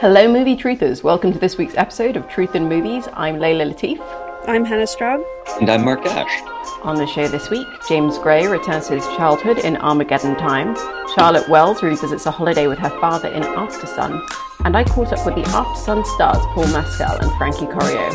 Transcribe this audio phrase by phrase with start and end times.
[0.00, 1.02] Hello, movie truthers.
[1.02, 3.06] Welcome to this week's episode of Truth in Movies.
[3.12, 4.00] I'm Layla Latif.
[4.48, 5.22] I'm Hannah Strong.
[5.60, 6.40] And I'm Mark Asch.
[6.84, 10.74] On the show this week, James Gray returns to his childhood in Armageddon Time.
[11.14, 14.26] Charlotte Wells revisits a holiday with her father in Aftersun.
[14.64, 18.10] And I caught up with the Aftersun stars Paul Mescal and Frankie Corio.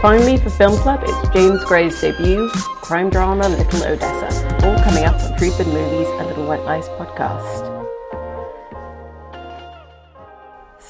[0.00, 2.48] Finally, for Film Club, it's James Gray's debut,
[2.80, 4.66] crime drama Little Odessa.
[4.66, 7.79] All coming up on Truth in Movies, a Little White Lies podcast.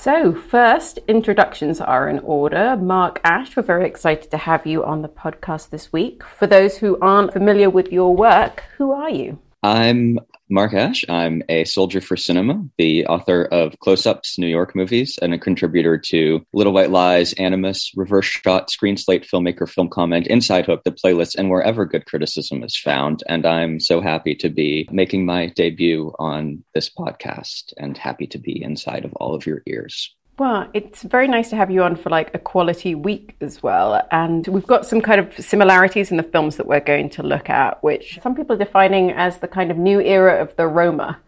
[0.02, 2.74] So, first, introductions are in order.
[2.74, 6.24] Mark Asch, we're very excited to have you on the podcast this week.
[6.24, 9.38] For those who aren't familiar with your work, who are you?
[9.62, 10.18] I'm
[10.50, 11.04] Mark Asch.
[11.08, 15.38] I'm a soldier for cinema, the author of Close Ups, New York movies, and a
[15.38, 20.82] contributor to Little White Lies, Animus, Reverse Shot, Screen Slate, Filmmaker, Film Comment, Inside Hook,
[20.84, 23.22] the playlist, and wherever good criticism is found.
[23.28, 28.38] And I'm so happy to be making my debut on this podcast and happy to
[28.38, 30.14] be inside of all of your ears.
[30.40, 34.00] Well, it's very nice to have you on for like a quality week as well.
[34.10, 37.50] And we've got some kind of similarities in the films that we're going to look
[37.50, 41.18] at, which some people are defining as the kind of new era of the Roma,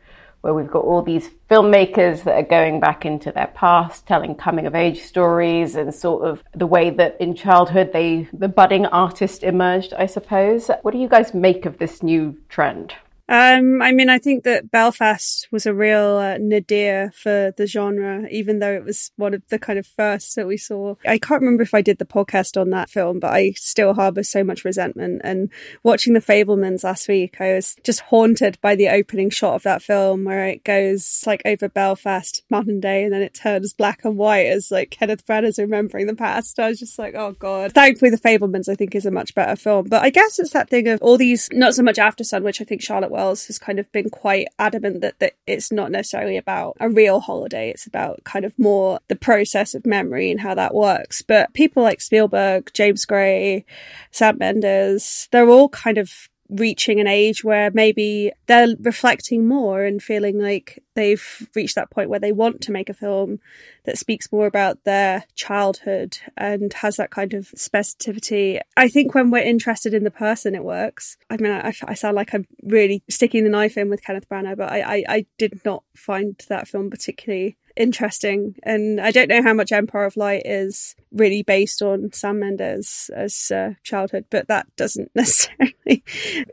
[0.41, 4.65] where we've got all these filmmakers that are going back into their past, telling coming
[4.65, 9.43] of age stories and sort of the way that in childhood they the budding artist
[9.43, 10.71] emerged, I suppose.
[10.81, 12.95] What do you guys make of this new trend?
[13.33, 18.29] Um, I mean, I think that Belfast was a real uh, nadir for the genre,
[18.31, 20.97] even though it was one of the kind of first that we saw.
[21.07, 24.23] I can't remember if I did the podcast on that film, but I still harbor
[24.23, 25.23] so much resentment.
[25.25, 25.51] And
[25.83, 29.81] watching The Fabelmans last week, I was just haunted by the opening shot of that
[29.81, 34.19] film where it goes like over Belfast, modern day, and then it turns black and
[34.19, 36.61] white as like Kenneth Branagh's remembering the past.
[36.61, 37.73] I was just like, oh god.
[37.73, 40.69] Thankfully, The Fabelmans I think is a much better film, but I guess it's that
[40.69, 43.91] thing of all these, not so much Aftersun, which I think Charlotte has kind of
[43.93, 47.71] been quite adamant that, that it's not necessarily about a real holiday.
[47.71, 51.23] It's about kind of more the process of memory and how that works.
[51.23, 53.65] But people like Spielberg, James Gray,
[54.11, 60.03] Sam Mendes, they're all kind of reaching an age where maybe they're reflecting more and
[60.03, 63.41] feeling like they've reached that point where they want to make a film
[63.85, 68.61] that speaks more about their childhood and has that kind of specificity.
[68.77, 71.17] I think when we're interested in the person, it works.
[71.31, 74.59] I mean, I, I sound like I'm really sticking the knife in with Kenneth Branagh,
[74.59, 78.57] but I, I, I did not find that film particularly interesting.
[78.63, 83.11] And I don't know how much Empire of Light is really based on Sam Mendes
[83.15, 86.03] as uh, childhood, but that doesn't necessarily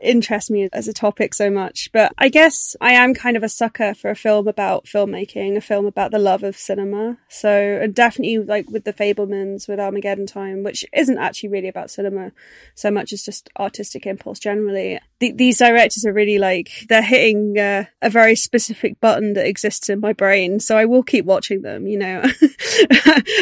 [0.02, 1.90] interest me as a topic so much.
[1.92, 5.60] But I guess I am kind of a sucker for a film about filmmaking, a
[5.60, 7.18] film about the love of cinema.
[7.28, 12.32] So definitely like with the Fabelmans, with Armageddon Time, which isn't actually really about cinema
[12.74, 14.98] so much as just artistic impulse generally.
[15.20, 19.88] Th- these directors are really like, they're hitting uh, a very specific button that exists
[19.88, 20.60] in my brain.
[20.60, 22.22] So I will keep watching them, you know.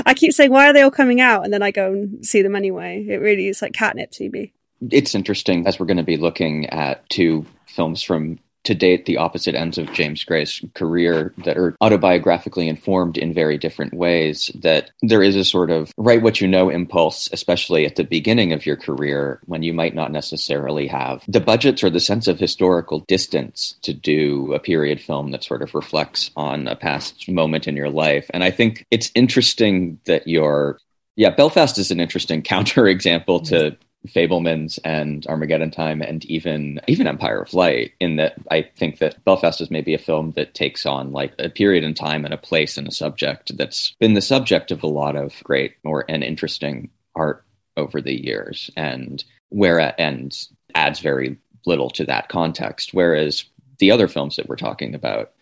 [0.06, 1.44] I keep saying, why are they all coming out?
[1.44, 3.04] And then I go and see them anyway.
[3.08, 4.52] It really is like catnip to me.
[4.90, 8.38] It's interesting as we're going to be looking at two films from
[8.68, 13.56] to date the opposite ends of James Gray's career that are autobiographically informed in very
[13.56, 14.50] different ways.
[14.54, 18.52] That there is a sort of write what you know impulse, especially at the beginning
[18.52, 22.38] of your career when you might not necessarily have the budgets or the sense of
[22.38, 27.66] historical distance to do a period film that sort of reflects on a past moment
[27.66, 28.26] in your life.
[28.34, 30.78] And I think it's interesting that you're
[31.18, 37.42] yeah, Belfast is an interesting counterexample to Fabelmans and Armageddon Time and even even Empire
[37.42, 41.10] of Light in that I think that Belfast is maybe a film that takes on
[41.10, 44.70] like a period in time and a place and a subject that's been the subject
[44.70, 47.44] of a lot of great or and interesting art
[47.76, 50.46] over the years and where and
[50.76, 51.36] adds very
[51.66, 52.94] little to that context.
[52.94, 53.44] Whereas
[53.78, 55.32] the other films that we're talking about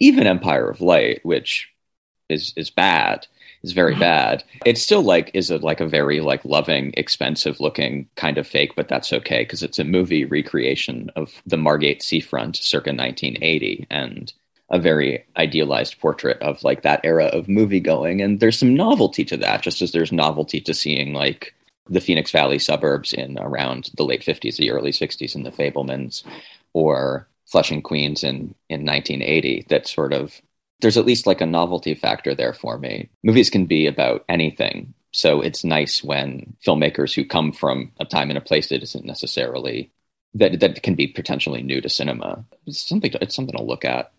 [0.00, 1.68] even Empire of Light which
[2.30, 3.26] is is bad
[3.62, 4.00] is very mm-hmm.
[4.00, 4.44] bad.
[4.64, 8.72] It's still like is a like a very like loving, expensive looking kind of fake,
[8.76, 14.32] but that's okay because it's a movie recreation of the Margate seafront circa 1980 and
[14.70, 18.22] a very idealized portrait of like that era of movie going.
[18.22, 21.54] And there's some novelty to that, just as there's novelty to seeing like
[21.88, 26.22] the Phoenix Valley suburbs in around the late 50s, the early 60s in the Fabelmans
[26.72, 30.40] or Flushing Queens in in 1980 that sort of
[30.80, 33.08] there's at least like a novelty factor there for me.
[33.22, 34.94] Movies can be about anything.
[35.12, 39.04] So it's nice when filmmakers who come from a time and a place that isn't
[39.04, 39.90] necessarily
[40.34, 42.44] that that can be potentially new to cinema.
[42.66, 44.12] It's something to, it's something to look at.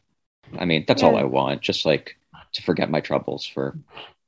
[0.60, 1.08] I mean, that's yeah.
[1.08, 2.18] all I want, just like
[2.54, 3.78] to forget my troubles for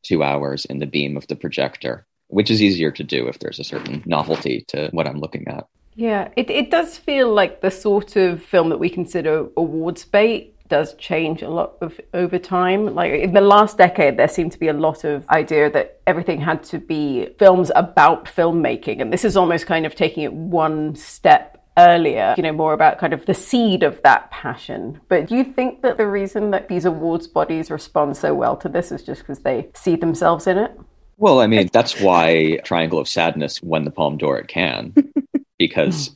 [0.03, 3.59] 2 hours in the beam of the projector, which is easier to do if there's
[3.59, 5.67] a certain novelty to what I'm looking at.
[5.95, 10.52] Yeah, it, it does feel like the sort of film that we consider awards bait
[10.69, 12.93] does change a lot of over time.
[12.95, 16.41] Like in the last decade, there seemed to be a lot of idea that everything
[16.41, 20.95] had to be films about filmmaking, and this is almost kind of taking it one
[20.95, 24.99] step earlier, you know, more about kind of the seed of that passion.
[25.07, 28.69] But do you think that the reason that these awards bodies respond so well to
[28.69, 30.71] this is just because they see themselves in it?
[31.17, 34.95] Well, I mean, that's why Triangle of Sadness won the Palme d'Or at Cannes,
[35.59, 36.15] because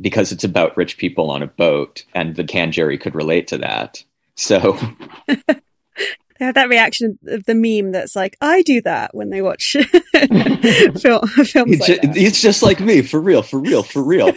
[0.00, 4.04] because it's about rich people on a boat, and the jury could relate to that.
[4.36, 4.78] So.
[6.38, 9.76] They have that reaction of the meme that's like, I do that when they watch
[10.12, 11.72] film, films.
[11.72, 12.16] It's, like just, that.
[12.16, 14.32] it's just like me, for real, for real, for real.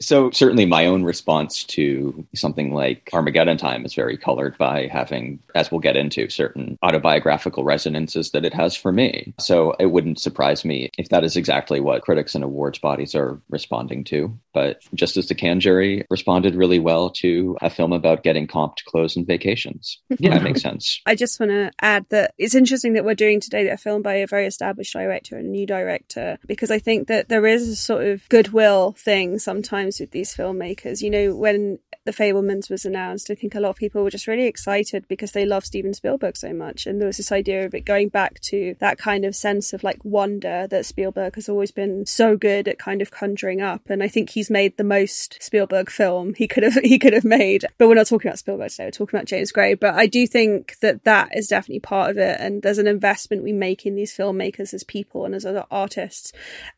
[0.00, 5.38] So certainly my own response to something like Armageddon Time is very colored by having,
[5.54, 9.34] as we'll get into, certain autobiographical resonances that it has for me.
[9.38, 13.40] So it wouldn't surprise me if that is exactly what critics and awards bodies are
[13.48, 14.36] responding to.
[14.52, 18.84] But just as the Cannes jury responded really well to a film about getting comped
[18.84, 20.00] clothes and vacations.
[20.18, 21.00] Yeah, it makes sense.
[21.06, 24.14] I just want to add that it's interesting that we're doing today a film by
[24.14, 27.76] a very established director and a new director because I think that there is a
[27.76, 31.02] sort of goodwill thing sometimes with these filmmakers.
[31.02, 34.26] You know, when The Fabelmans was announced, I think a lot of people were just
[34.26, 36.86] really excited because they love Steven Spielberg so much.
[36.86, 39.82] And there was this idea of it going back to that kind of sense of
[39.82, 43.82] like wonder that Spielberg has always been so good at kind of conjuring up.
[43.88, 47.24] And I think he's made the most Spielberg film he could have he could have
[47.24, 47.64] made.
[47.78, 49.74] But we're not talking about Spielberg today, we're talking about James Gray.
[49.74, 52.38] But I do think that that is definitely part of it.
[52.40, 56.32] And there's an investment we make in these filmmakers as people and as other artists.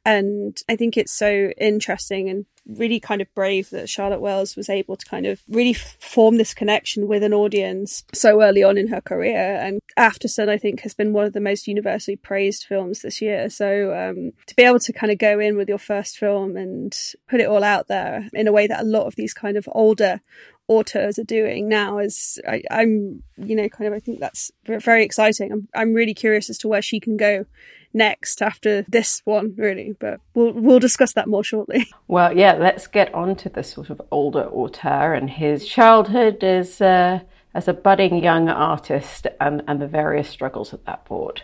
[0.05, 4.69] And I think it's so interesting and really kind of brave that Charlotte Wells was
[4.69, 8.89] able to kind of really form this connection with an audience so early on in
[8.89, 9.57] her career.
[9.61, 13.23] And After Aftersun, I think, has been one of the most universally praised films this
[13.23, 13.49] year.
[13.51, 16.97] So um, to be able to kind of go in with your first film and
[17.29, 19.69] put it all out there in a way that a lot of these kind of
[19.73, 20.21] older
[20.69, 25.05] auteurs are doing now is I, am you know kind of I think that's very
[25.05, 25.53] exciting.
[25.53, 27.47] I'm I'm really curious as to where she can go
[27.93, 31.87] next after this one really but we'll we'll discuss that more shortly.
[32.09, 36.81] Well yeah let's get on to the sort of older auteur and his childhood as
[36.81, 37.21] uh,
[37.55, 41.43] as a budding young artist and and the various struggles that that brought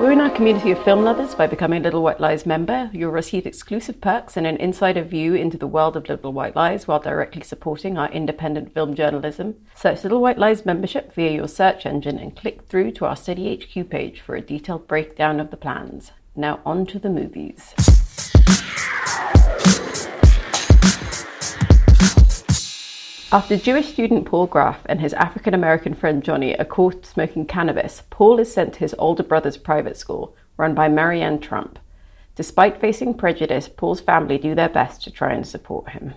[0.00, 2.88] Join our community of film lovers by becoming a Little White Lies member.
[2.90, 6.88] You'll receive exclusive perks and an insider view into the world of Little White Lies
[6.88, 9.56] while directly supporting our independent film journalism.
[9.74, 13.54] Search Little White Lies membership via your search engine and click through to our Steady
[13.54, 16.12] HQ page for a detailed breakdown of the plans.
[16.34, 17.74] Now on to the movies.
[23.32, 28.02] After Jewish student Paul Graff and his African American friend Johnny are caught smoking cannabis,
[28.10, 31.78] Paul is sent to his older brother's private school, run by Maryanne Trump.
[32.34, 36.14] Despite facing prejudice, Paul's family do their best to try and support him.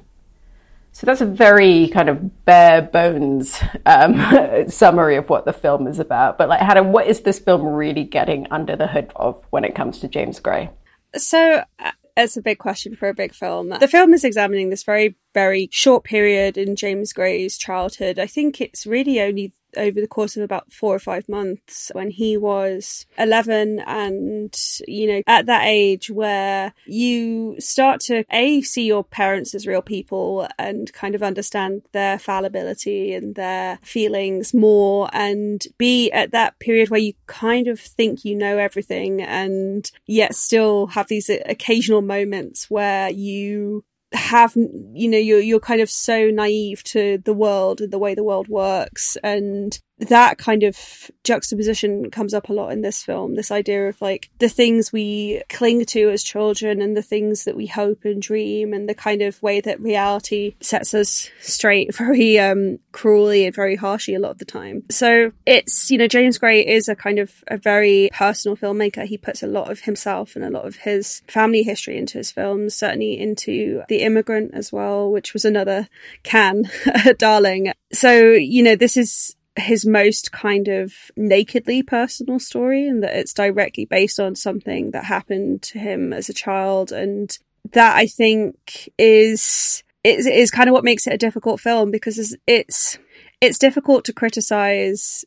[0.92, 6.00] So that's a very kind of bare bones um, summary of what the film is
[6.00, 6.40] about.
[6.40, 9.76] But like, Hannah, what is this film really getting under the hood of when it
[9.76, 10.72] comes to James Gray?
[11.16, 13.70] So uh, it's a big question for a big film.
[13.70, 18.20] The film is examining this very, very short period in James Gray's childhood.
[18.20, 22.10] I think it's really only over the course of about four or five months when
[22.10, 24.56] he was 11 and
[24.88, 29.82] you know at that age where you start to a see your parents as real
[29.82, 36.58] people and kind of understand their fallibility and their feelings more and b at that
[36.60, 42.02] period where you kind of think you know everything and yet still have these occasional
[42.02, 47.82] moments where you have you know you're you're kind of so naive to the world
[47.82, 49.18] and the way the world works.
[49.24, 54.02] And that kind of juxtaposition comes up a lot in this film this idea of
[54.02, 58.22] like the things we cling to as children and the things that we hope and
[58.22, 63.56] dream and the kind of way that reality sets us straight very um cruelly and
[63.56, 64.84] very harshly a lot of the time.
[64.90, 69.06] So it's you know James Gray is a kind of a very personal filmmaker.
[69.06, 72.32] He puts a lot of himself and a lot of his family history into his
[72.32, 75.88] films certainly into The Immigrant as well which was another
[76.24, 76.70] Cannes
[77.18, 77.74] darling.
[77.92, 83.34] So you know this is his most kind of nakedly personal story and that it's
[83.34, 86.92] directly based on something that happened to him as a child.
[86.92, 87.38] And
[87.72, 92.18] that I think is is, is kind of what makes it a difficult film because
[92.18, 92.98] it's it's,
[93.40, 95.24] it's difficult to criticize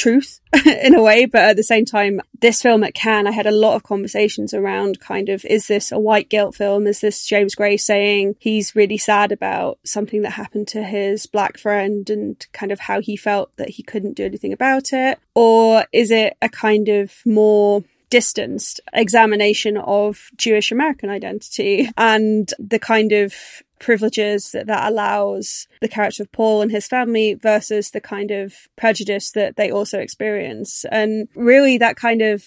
[0.00, 3.46] truth in a way, but at the same time, this film at Cannes, I had
[3.46, 6.86] a lot of conversations around kind of, is this a white guilt film?
[6.86, 11.58] Is this James Gray saying he's really sad about something that happened to his black
[11.58, 15.18] friend and kind of how he felt that he couldn't do anything about it?
[15.34, 22.78] Or is it a kind of more distanced examination of Jewish American identity and the
[22.78, 23.34] kind of
[23.80, 28.54] privileges that that allows the character of Paul and his family versus the kind of
[28.76, 30.84] prejudice that they also experience.
[30.92, 32.44] And really that kind of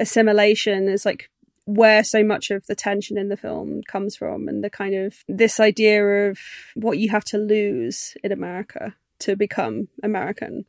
[0.00, 1.28] assimilation is like
[1.66, 5.16] where so much of the tension in the film comes from and the kind of
[5.28, 6.38] this idea of
[6.74, 10.64] what you have to lose in America to become American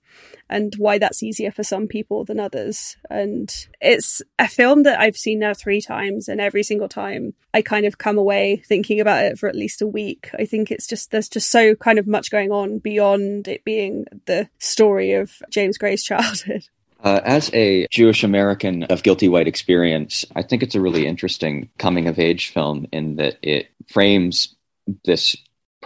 [0.49, 2.97] and why that's easier for some people than others.
[3.09, 7.61] And it's a film that I've seen now three times, and every single time I
[7.61, 10.29] kind of come away thinking about it for at least a week.
[10.37, 14.05] I think it's just, there's just so kind of much going on beyond it being
[14.25, 16.67] the story of James Gray's childhood.
[17.03, 21.69] Uh, as a Jewish American of guilty white experience, I think it's a really interesting
[21.77, 24.55] coming of age film in that it frames
[25.05, 25.35] this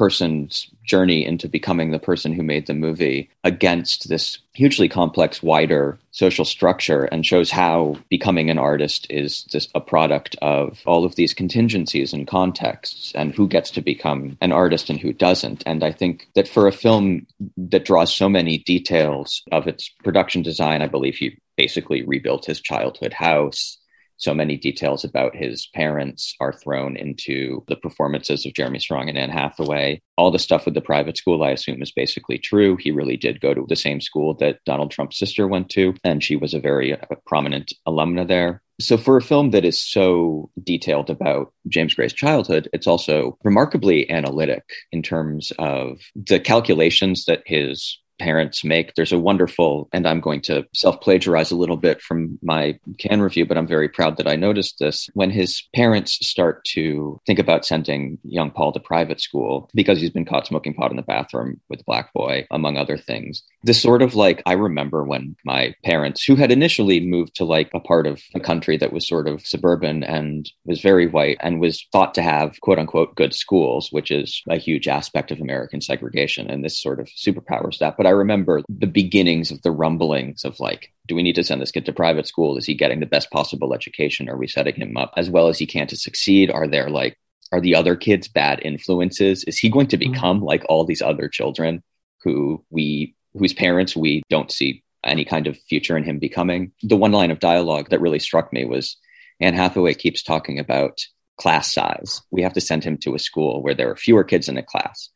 [0.02, 6.00] person's journey into becoming the person who made the movie against this hugely complex, wider
[6.10, 11.18] social structure and shows how becoming an artist is just a product of all of
[11.18, 15.62] these contingencies and contexts and who gets to become an artist and who doesn't.
[15.68, 20.42] And I think that for a film that draws so many details of its production
[20.42, 23.78] design, I believe he basically rebuilt his childhood house
[24.22, 29.18] so many details about his parents are thrown into the performances of Jeremy Strong and
[29.18, 30.00] Anne Hathaway.
[30.16, 32.78] All the stuff with the private school, I assume, is basically true.
[32.78, 36.24] He really did go to the same school that Donald Trump's sister went to, and
[36.24, 38.62] she was a very uh, prominent alumna there.
[38.80, 44.10] So, for a film that is so detailed about James Gray's childhood, it's also remarkably
[44.10, 48.94] analytic in terms of the calculations that his parents make.
[48.94, 53.22] There's a wonderful, and I'm going to self plagiarize a little bit from my Cannes
[53.22, 55.10] review, but I'm very proud that I noticed this.
[55.16, 60.12] When his parents start to think about sending young Paul to private school because he's
[60.12, 63.82] been caught smoking pot in the bathroom with a black boy, among other things, this
[63.82, 67.80] sort of like, I remember when my parents, who had initially moved to like a
[67.80, 71.88] part of a country that was sort of suburban and was very white and was
[71.92, 76.50] thought to have quote unquote good schools, which is a huge aspect of American segregation.
[76.52, 77.98] And this sort of superpowers that.
[77.98, 81.72] But remember the beginnings of the rumblings of like, do we need to send this
[81.72, 82.58] kid to private school?
[82.58, 84.30] Is he getting the best possible education?
[84.30, 86.50] Are we setting him up as well as he can to succeed?
[86.50, 87.18] Are there like,
[87.52, 89.44] are the other kids bad influences?
[89.44, 90.14] Is he going to mm-hmm.
[90.14, 91.84] become like all these other children
[92.24, 96.72] who we, whose parents we don't see any kind of future in him becoming?
[96.82, 98.98] The one line of dialogue that really struck me was
[99.40, 101.02] Anne Hathaway keeps talking about
[101.38, 102.22] class size.
[102.32, 104.64] We have to send him to a school where there are fewer kids in a
[104.64, 105.10] class.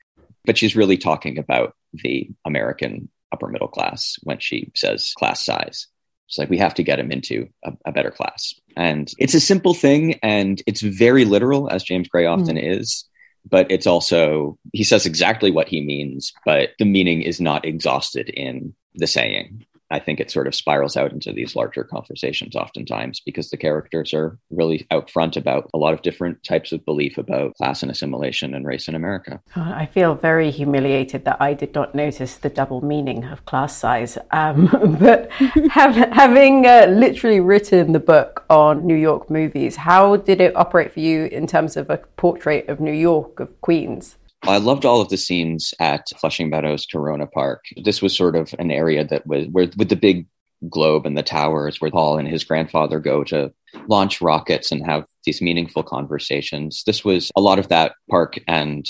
[0.44, 5.88] But she's really talking about the American upper middle class when she says class size.
[6.28, 8.56] It's like we have to get him into a, a, better class.
[8.76, 12.80] And it's a simple thing and it's very literal, as James Gray often mm.
[12.80, 13.06] is.
[13.48, 18.30] But it's also, he says exactly what he means, but the meaning is not exhausted
[18.30, 19.66] in the saying.
[19.92, 24.14] I think it sort of spirals out into these larger conversations oftentimes because the characters
[24.14, 27.92] are really out front about a lot of different types of belief about class and
[27.92, 29.40] assimilation and race in America.
[29.56, 34.18] I feel very humiliated that I did not notice the double meaning of class size.
[34.32, 34.68] Um,
[35.00, 35.32] but
[35.70, 40.94] have, having uh, literally written the book on New York movies, how did it operate
[40.94, 44.18] for you in terms of a portrait of New York, of Queens?
[44.48, 47.66] I loved all of the scenes at Flushing Meadows Corona Park.
[47.84, 50.28] This was sort of an area that was where with the big
[50.70, 53.52] globe and the towers where Paul and his grandfather go to
[53.88, 56.84] launch rockets and have these meaningful conversations.
[56.86, 58.88] This was a lot of that park and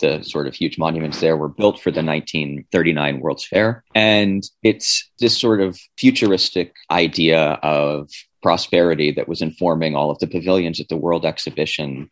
[0.00, 3.84] the sort of huge monuments there were built for the 1939 World's Fair.
[3.94, 8.10] And it's this sort of futuristic idea of
[8.42, 12.08] prosperity that was informing all of the pavilions at the World Exhibition,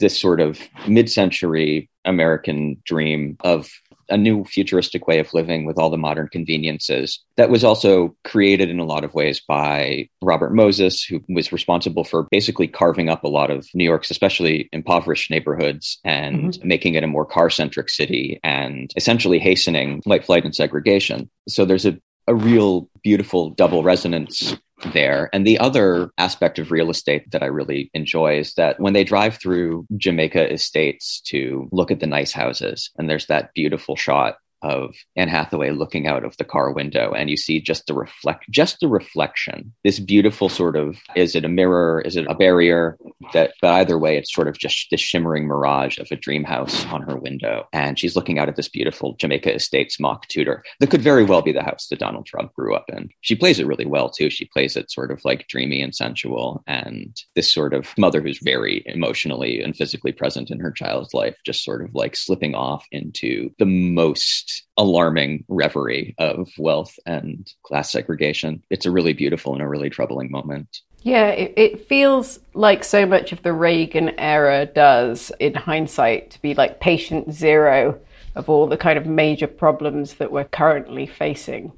[0.00, 3.68] this sort of mid century American dream of
[4.08, 8.70] a new futuristic way of living with all the modern conveniences that was also created
[8.70, 13.24] in a lot of ways by Robert Moses, who was responsible for basically carving up
[13.24, 16.68] a lot of New York's, especially impoverished neighborhoods, and mm-hmm.
[16.68, 21.30] making it a more car centric city and essentially hastening white flight and segregation.
[21.48, 24.56] So there's a a real beautiful double resonance
[24.92, 25.30] there.
[25.32, 29.04] And the other aspect of real estate that I really enjoy is that when they
[29.04, 34.36] drive through Jamaica estates to look at the nice houses, and there's that beautiful shot
[34.62, 38.44] of Anne Hathaway looking out of the car window and you see just the reflect
[38.50, 39.72] just the reflection.
[39.84, 42.02] This beautiful sort of is it a mirror?
[42.04, 42.96] Is it a barrier?
[43.32, 46.84] That but either way it's sort of just this shimmering mirage of a dream house
[46.86, 50.90] on her window and she's looking out at this beautiful Jamaica Estates mock Tudor that
[50.90, 53.08] could very well be the house that Donald Trump grew up in.
[53.20, 54.30] She plays it really well too.
[54.30, 58.40] She plays it sort of like dreamy and sensual and this sort of mother who's
[58.42, 62.86] very emotionally and physically present in her child's life just sort of like slipping off
[62.92, 64.45] into the most
[64.76, 68.62] alarming reverie of wealth and class segregation.
[68.70, 70.80] It's a really beautiful and a really troubling moment.
[71.02, 76.42] Yeah, it, it, feels like so much of the Reagan era does, in hindsight, to
[76.42, 78.00] be like patient zero
[78.34, 81.72] of all the kind of major problems that we're currently facing.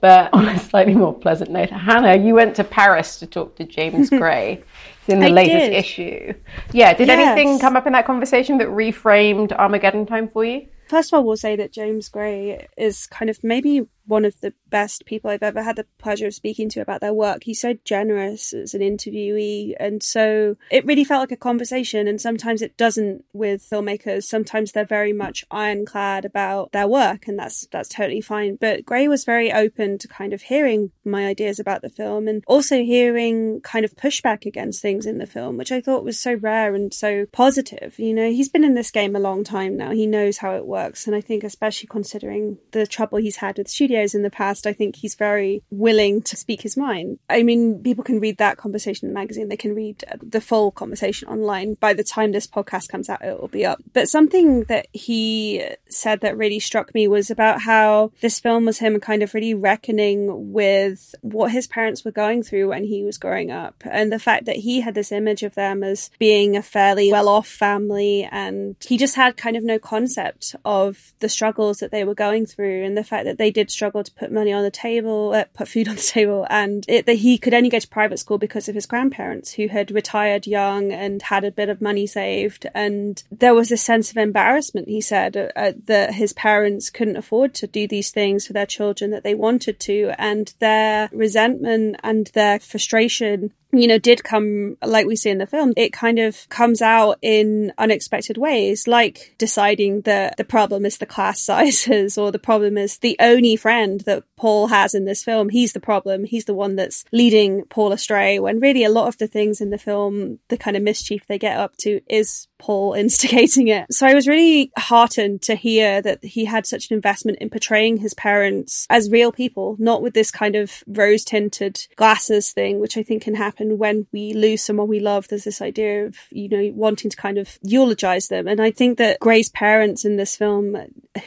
[0.00, 3.64] But on a slightly more pleasant note, Hannah, you went to Paris to talk to
[3.64, 4.62] James Gray.
[5.06, 5.72] in the I latest did.
[5.72, 6.34] issue.
[6.72, 7.20] Yeah, did yes.
[7.20, 10.66] anything come up in that conversation that reframed Armageddon time for you?
[10.92, 14.52] First of all, we'll say that James Gray is kind of maybe one of the
[14.68, 17.44] best people I've ever had the pleasure of speaking to about their work.
[17.44, 19.74] He's so generous as an interviewee.
[19.78, 22.08] And so it really felt like a conversation.
[22.08, 24.24] And sometimes it doesn't with filmmakers.
[24.24, 28.56] Sometimes they're very much ironclad about their work and that's, that's totally fine.
[28.56, 32.42] But Gray was very open to kind of hearing my ideas about the film and
[32.46, 36.34] also hearing kind of pushback against things in the film, which I thought was so
[36.34, 37.98] rare and so positive.
[37.98, 39.90] You know, he's been in this game a long time now.
[39.90, 41.06] He knows how it works.
[41.06, 44.66] And I think especially considering the trouble he's had with studio studios in the past,
[44.66, 47.18] I think he's very willing to speak his mind.
[47.28, 49.48] I mean, people can read that conversation in the magazine.
[49.48, 51.74] They can read the full conversation online.
[51.74, 53.82] By the time this podcast comes out, it will be up.
[53.92, 58.78] But something that he said that really struck me was about how this film was
[58.78, 63.18] him kind of really reckoning with what his parents were going through when he was
[63.18, 63.74] growing up.
[63.84, 67.28] And the fact that he had this image of them as being a fairly well
[67.28, 72.04] off family and he just had kind of no concept of the struggles that they
[72.04, 74.70] were going through and the fact that they did struggled to put money on the
[74.70, 77.88] table, uh, put food on the table, and it, that he could only go to
[77.88, 81.82] private school because of his grandparents who had retired young and had a bit of
[81.82, 82.64] money saved.
[82.74, 87.16] And there was a sense of embarrassment, he said, uh, uh, that his parents couldn't
[87.16, 90.12] afford to do these things for their children that they wanted to.
[90.16, 95.46] And their resentment and their frustration you know, did come, like we see in the
[95.46, 100.98] film, it kind of comes out in unexpected ways, like deciding that the problem is
[100.98, 105.24] the class sizes or the problem is the only friend that Paul has in this
[105.24, 105.48] film.
[105.48, 106.24] He's the problem.
[106.24, 109.70] He's the one that's leading Paul astray when really a lot of the things in
[109.70, 113.92] the film, the kind of mischief they get up to is Paul instigating it.
[113.92, 117.98] So I was really heartened to hear that he had such an investment in portraying
[117.98, 122.96] his parents as real people, not with this kind of rose tinted glasses thing, which
[122.96, 125.28] I think can happen when we lose someone we love.
[125.28, 128.46] There's this idea of, you know, wanting to kind of eulogize them.
[128.46, 130.76] And I think that Gray's parents in this film,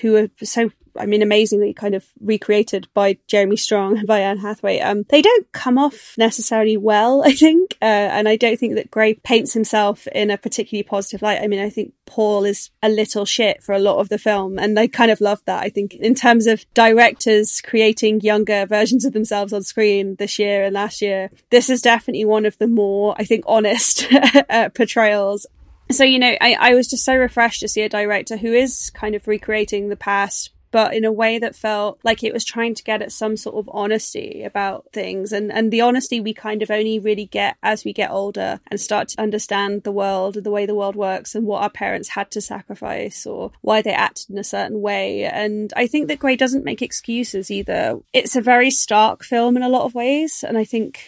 [0.02, 4.38] who are so I mean, amazingly kind of recreated by Jeremy Strong and by Anne
[4.38, 4.80] Hathaway.
[4.80, 8.92] Um, they don't come off necessarily well, I think, uh, and I don't think that
[8.92, 11.42] Gray paints himself in a particularly positive light.
[11.42, 14.58] I mean, I think Paul is a little shit for a lot of the film,
[14.60, 15.64] and I kind of love that.
[15.64, 20.64] I think in terms of directors creating younger versions of themselves on screen this year
[20.64, 24.08] and last year, this is definitely one of the more, I think, honest
[24.50, 25.46] uh, portrayals
[25.92, 28.90] so you know I, I was just so refreshed to see a director who is
[28.92, 32.76] kind of recreating the past but in a way that felt like it was trying
[32.76, 35.32] to get at some sort of honesty about things.
[35.32, 38.78] And, and the honesty we kind of only really get as we get older and
[38.78, 42.30] start to understand the world, the way the world works, and what our parents had
[42.32, 45.24] to sacrifice or why they acted in a certain way.
[45.24, 48.02] And I think that Gray doesn't make excuses either.
[48.12, 50.44] It's a very stark film in a lot of ways.
[50.46, 51.00] And I think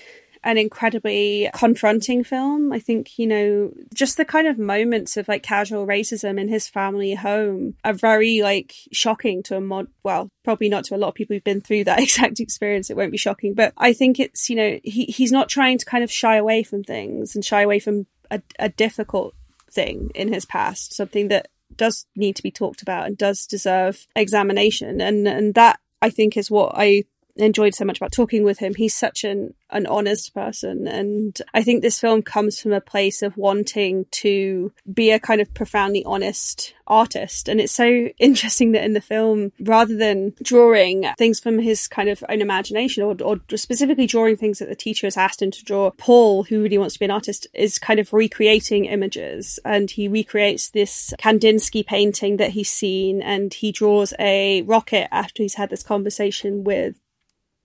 [0.48, 2.72] an incredibly confronting film.
[2.72, 6.70] I think, you know, just the kind of moments of like casual racism in his
[6.70, 11.10] family home are very like shocking to a mod, well, probably not to a lot
[11.10, 12.90] of people who've been through that exact experience.
[12.90, 15.86] It won't be shocking, but I think it's, you know, he, he's not trying to
[15.86, 19.36] kind of shy away from things and shy away from a, a difficult
[19.70, 24.08] thing in his past, something that does need to be talked about and does deserve
[24.16, 25.02] examination.
[25.02, 27.04] And, and that I think is what I
[27.40, 28.76] enjoyed so much about talking with him.
[28.76, 33.22] He's such an an honest person, and I think this film comes from a place
[33.22, 37.48] of wanting to be a kind of profoundly honest artist.
[37.48, 42.10] And it's so interesting that in the film, rather than drawing things from his kind
[42.10, 45.64] of own imagination, or, or specifically drawing things that the teacher has asked him to
[45.64, 49.92] draw, Paul, who really wants to be an artist, is kind of recreating images, and
[49.92, 55.56] he recreates this Kandinsky painting that he's seen, and he draws a rocket after he's
[55.56, 56.96] had this conversation with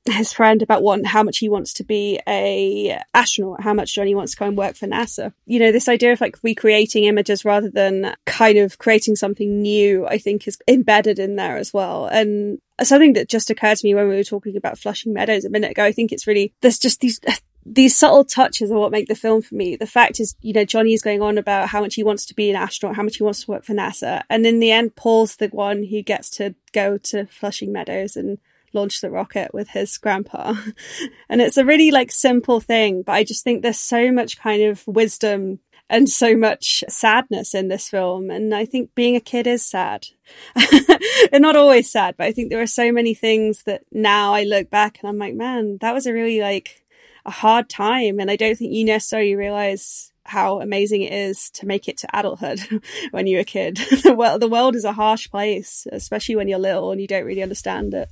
[0.04, 4.14] his friend about what how much he wants to be a astronaut, how much Johnny
[4.14, 5.32] wants to go and work for NASA.
[5.46, 10.06] You know, this idea of like recreating images rather than kind of creating something new,
[10.06, 12.06] I think is embedded in there as well.
[12.06, 15.50] And something that just occurred to me when we were talking about Flushing Meadows a
[15.50, 17.20] minute ago, I think it's really there's just these
[17.64, 19.76] these subtle touches are what make the film for me.
[19.76, 22.34] The fact is, you know, Johnny is going on about how much he wants to
[22.34, 24.24] be an astronaut, how much he wants to work for NASA.
[24.28, 28.38] And in the end, Paul's the one who gets to go to Flushing Meadows and
[28.72, 30.54] launch the rocket with his grandpa.
[31.28, 34.62] and it's a really like simple thing, but I just think there's so much kind
[34.62, 38.30] of wisdom and so much sadness in this film.
[38.30, 40.06] And I think being a kid is sad.
[41.32, 44.44] and not always sad, but I think there are so many things that now I
[44.44, 46.82] look back and I'm like, man, that was a really like
[47.26, 48.20] a hard time.
[48.20, 52.18] And I don't think you necessarily realize how amazing it is to make it to
[52.18, 52.60] adulthood
[53.10, 53.76] when you're a kid.
[54.02, 57.24] the world, the world is a harsh place, especially when you're little and you don't
[57.24, 58.08] really understand it.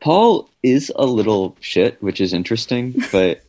[0.00, 3.42] Paul is a little shit, which is interesting, but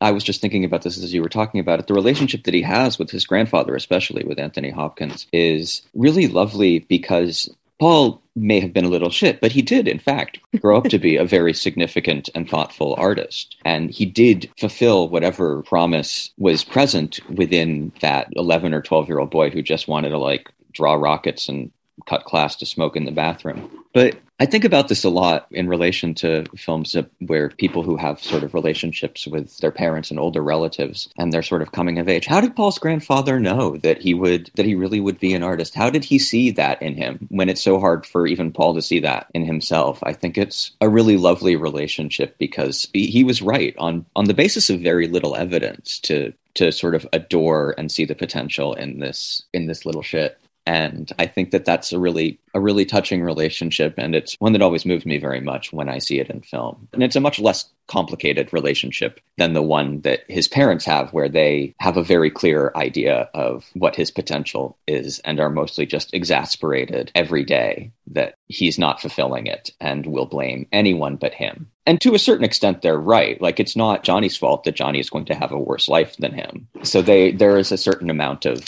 [0.00, 1.86] I was just thinking about this as you were talking about it.
[1.86, 6.80] The relationship that he has with his grandfather, especially with Anthony Hopkins, is really lovely
[6.80, 10.84] because Paul may have been a little shit, but he did, in fact, grow up
[10.84, 13.56] to be a very significant and thoughtful artist.
[13.64, 19.30] And he did fulfill whatever promise was present within that 11 or 12 year old
[19.30, 21.72] boy who just wanted to like draw rockets and
[22.06, 23.70] cut class to smoke in the bathroom.
[23.92, 28.22] But I think about this a lot in relation to films where people who have
[28.22, 32.08] sort of relationships with their parents and older relatives and they're sort of coming of
[32.08, 32.26] age.
[32.26, 35.74] How did Paul's grandfather know that he would that he really would be an artist?
[35.74, 38.82] How did he see that in him when it's so hard for even Paul to
[38.82, 39.98] see that in himself?
[40.04, 44.70] I think it's a really lovely relationship because he was right on on the basis
[44.70, 49.42] of very little evidence to to sort of adore and see the potential in this
[49.52, 53.94] in this little shit and I think that that's a really a really touching relationship,
[53.96, 56.88] and it's one that always moves me very much when I see it in film.
[56.92, 61.28] And it's a much less complicated relationship than the one that his parents have, where
[61.28, 66.12] they have a very clear idea of what his potential is and are mostly just
[66.12, 71.70] exasperated every day that he's not fulfilling it and will blame anyone but him.
[71.88, 73.40] And to a certain extent, they're right.
[73.40, 76.34] Like it's not Johnny's fault that Johnny is going to have a worse life than
[76.34, 76.68] him.
[76.82, 78.62] So they there is a certain amount of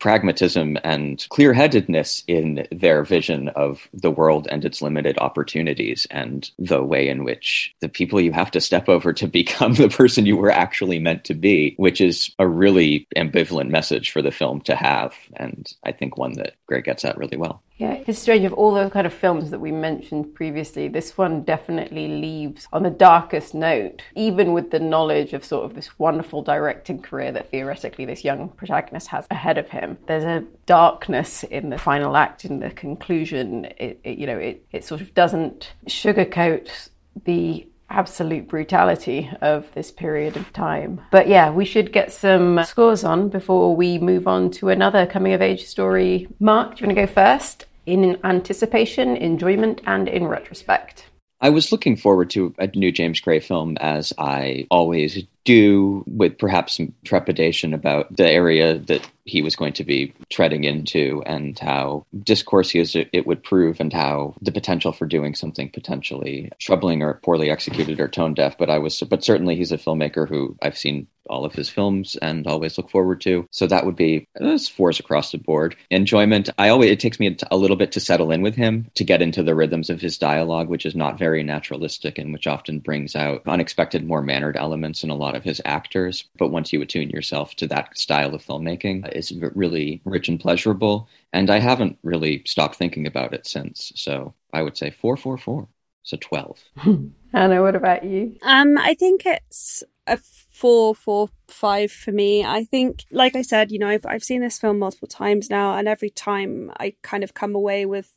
[0.00, 6.82] pragmatism and clear-headedness in their vision of the world and its limited opportunities and the
[6.82, 10.36] way in which the people you have to step over to become the person you
[10.36, 14.74] were actually meant to be, which is a really ambivalent message for the film to
[14.74, 15.14] have.
[15.36, 17.62] And I think one that Gray gets at really well.
[17.78, 18.44] Yeah, it's strange.
[18.44, 22.82] Of all the kind of films that we mentioned previously, this one definitely leaves on
[22.82, 27.50] the darkest note, even with the knowledge of sort of this wonderful directing career that
[27.50, 29.98] theoretically this young protagonist has ahead of him.
[30.06, 33.66] There's a darkness in the final act, in the conclusion.
[33.76, 36.88] It, it you know, it, it sort of doesn't sugarcoat
[37.24, 41.00] the absolute brutality of this period of time.
[41.10, 45.32] But yeah, we should get some scores on before we move on to another coming
[45.32, 46.28] of age story.
[46.40, 47.66] Mark, do you want to go first?
[47.86, 51.06] In anticipation, enjoyment, and in retrospect.
[51.40, 56.36] I was looking forward to a new James Gray film, as I always do, with
[56.36, 61.58] perhaps some trepidation about the area that he was going to be treading into and
[61.58, 67.20] how discourse it would prove and how the potential for doing something potentially troubling or
[67.24, 68.56] poorly executed or tone deaf.
[68.56, 72.16] But I was, but certainly he's a filmmaker who I've seen all of his films
[72.22, 73.48] and always look forward to.
[73.50, 75.76] So that would be uh, fours across the board.
[75.90, 76.48] Enjoyment.
[76.58, 79.22] I always it takes me a little bit to settle in with him to get
[79.22, 83.16] into the rhythms of his dialogue, which is not very naturalistic and which often brings
[83.16, 86.28] out unexpected, more mannered elements in a lot of his actors.
[86.38, 91.08] But once you attune yourself to that style of filmmaking, it's really rich and pleasurable.
[91.32, 93.92] And I haven't really stopped thinking about it since.
[93.94, 95.68] So I would say four, four, four.
[96.02, 96.62] So twelve.
[97.32, 98.36] Anna, what about you?
[98.42, 100.16] Um, I think it's a
[100.56, 102.44] four, four, five for me.
[102.44, 105.76] I think, like I said, you know, I've I've seen this film multiple times now,
[105.76, 108.10] and every time I kind of come away with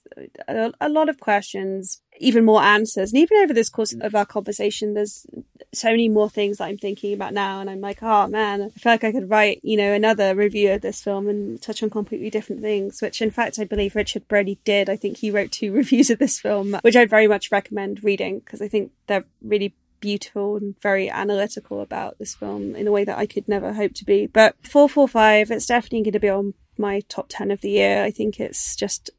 [0.47, 4.05] a, a lot of questions, even more answers, and even over this course mm.
[4.05, 5.25] of our conversation, there's
[5.73, 8.69] so many more things that I'm thinking about now, and I'm like, oh man, I
[8.69, 11.89] feel like I could write, you know, another review of this film and touch on
[11.89, 13.01] completely different things.
[13.01, 14.89] Which, in fact, I believe Richard Brody did.
[14.89, 18.39] I think he wrote two reviews of this film, which I'd very much recommend reading
[18.39, 23.03] because I think they're really beautiful and very analytical about this film in a way
[23.03, 24.27] that I could never hope to be.
[24.27, 28.03] But 445, it's definitely going to be on my top 10 of the year.
[28.03, 29.10] I think it's just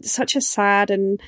[0.00, 1.20] such a sad and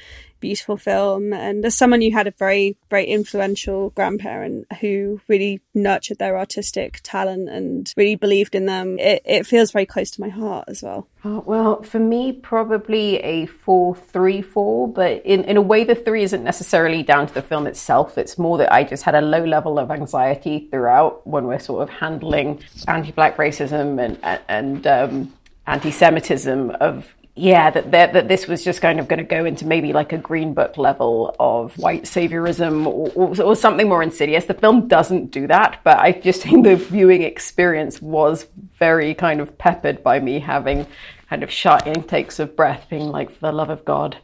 [0.42, 1.32] beautiful film.
[1.32, 7.00] And as someone who had a very, very influential grandparent who really nurtured their artistic
[7.02, 10.82] talent and really believed in them, it, it feels very close to my heart as
[10.82, 11.08] well.
[11.24, 15.94] Oh, well, for me, probably a 4 3 4, but in, in a way, the
[15.94, 18.18] three isn't necessarily down to the film itself.
[18.18, 21.82] It's more that I just had a low level of anxiety throughout when we're sort
[21.84, 25.32] of handling anti black racism and, and um,
[25.66, 29.46] anti Semitism of yeah, that, that, that this was just kind of going to go
[29.46, 34.02] into maybe like a green book level of white saviorism or, or, or, something more
[34.02, 34.44] insidious.
[34.44, 38.46] The film doesn't do that, but I just think the viewing experience was
[38.78, 40.86] very kind of peppered by me having
[41.30, 44.18] kind of short intakes of breath, being like, for the love of God,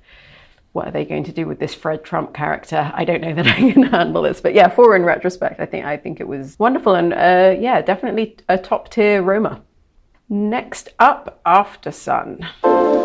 [0.73, 2.92] what are they going to do with this Fred Trump character?
[2.94, 5.87] I don't know that I can handle this, but yeah, for in retrospect, I think
[5.87, 9.62] I think it was wonderful and uh, yeah, definitely a top tier Roma.
[10.29, 12.98] Next up, Aftersun.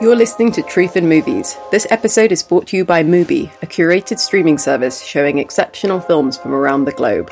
[0.00, 1.56] You're listening to Truth in Movies.
[1.72, 6.38] This episode is brought to you by Mubi, a curated streaming service showing exceptional films
[6.38, 7.28] from around the globe.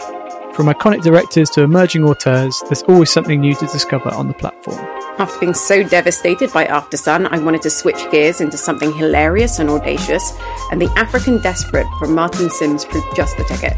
[0.52, 4.78] From iconic directors to emerging auteurs, there's always something new to discover on the platform.
[5.20, 9.70] After being so devastated by Aftersun, I wanted to switch gears into something hilarious and
[9.70, 10.36] audacious,
[10.72, 13.76] and The African Desperate from Martine Syms proved just the ticket.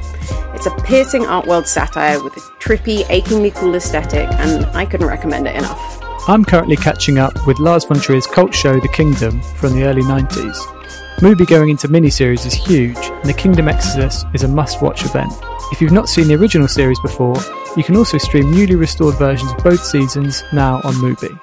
[0.54, 5.08] It's a piercing art world satire with a trippy, achingly cool aesthetic, and I couldn't
[5.08, 5.97] recommend it enough.
[6.28, 10.02] I'm currently catching up with Lars von Trier's cult show The Kingdom from the early
[10.02, 10.58] 90s.
[11.20, 15.32] Mubi going into miniseries is huge, and The Kingdom Exodus is a must watch event.
[15.72, 17.36] If you've not seen the original series before,
[17.78, 21.34] you can also stream newly restored versions of both seasons now on Mubi.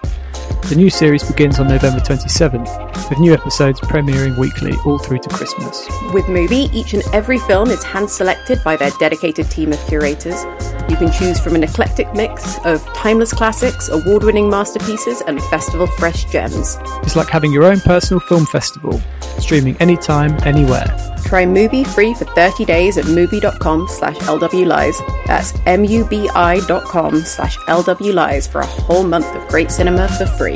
[0.69, 5.29] The new series begins on November 27th, with new episodes premiering weekly all through to
[5.29, 5.85] Christmas.
[6.11, 10.43] With Mubi, each and every film is hand selected by their dedicated team of curators.
[10.89, 15.85] You can choose from an eclectic mix of timeless classics, award winning masterpieces, and festival
[15.85, 16.77] fresh gems.
[17.03, 18.99] It's like having your own personal film festival,
[19.37, 20.85] streaming anytime, anywhere.
[21.25, 25.25] Try Mubi free for 30 days at mubi.com slash lwlies.
[25.25, 30.54] That's M-U-B-I dot com slash lwlies for a whole month of great cinema for free.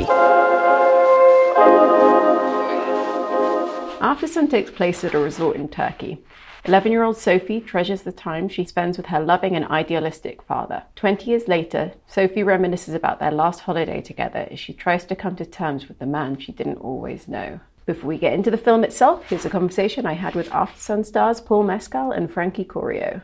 [4.00, 6.22] Aftersun takes place at a resort in Turkey.
[6.64, 10.82] 11 year old Sophie treasures the time she spends with her loving and idealistic father.
[10.96, 15.36] 20 years later, Sophie reminisces about their last holiday together as she tries to come
[15.36, 17.60] to terms with the man she didn't always know.
[17.86, 21.40] Before we get into the film itself, here's a conversation I had with Aftersun stars
[21.40, 23.22] Paul Mescal and Frankie Corio.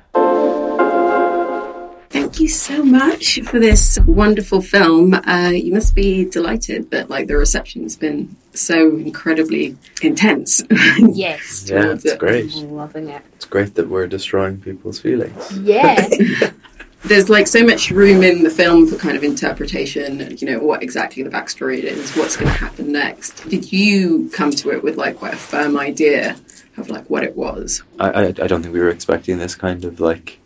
[2.11, 5.15] Thank you so much for this wonderful film.
[5.15, 10.63] Uh, you must be delighted that like the reception's been so incredibly intense.
[10.99, 11.69] Yes.
[11.71, 12.19] Yeah, it's it.
[12.19, 12.55] great.
[12.57, 13.23] I'm loving it.
[13.35, 15.59] It's great that we're destroying people's feelings.
[15.59, 16.09] Yeah.
[17.05, 20.59] There's like so much room in the film for kind of interpretation and you know
[20.59, 23.49] what exactly the backstory is, what's going to happen next.
[23.49, 26.37] Did you come to it with like quite a firm idea
[26.77, 27.83] of like what it was?
[28.01, 30.41] I, I, I don't think we were expecting this kind of like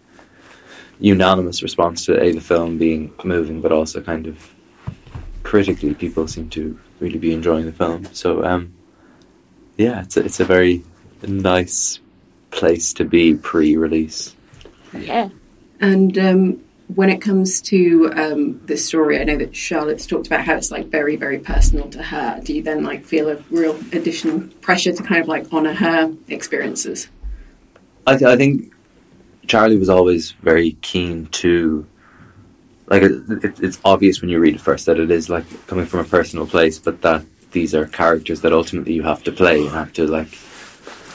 [1.01, 4.55] unanimous response to a the film being moving, but also kind of
[5.43, 8.07] critically, people seem to really be enjoying the film.
[8.13, 8.73] So um,
[9.77, 10.85] yeah, it's a, it's a very
[11.27, 11.99] nice
[12.51, 14.35] place to be pre-release.
[14.93, 15.31] yeah.
[15.81, 16.63] And um,
[16.95, 20.71] when it comes to um, this story, I know that Charlotte's talked about how it's
[20.71, 22.41] like very, very personal to her.
[22.45, 26.15] Do you then like feel a real additional pressure to kind of like honor her
[26.29, 27.09] experiences?
[28.07, 28.75] I, th- I think
[29.51, 31.85] Charlie was always very keen to.
[32.87, 35.87] Like it, it, it's obvious when you read it first that it is like coming
[35.87, 39.63] from a personal place, but that these are characters that ultimately you have to play
[39.63, 40.39] and have to like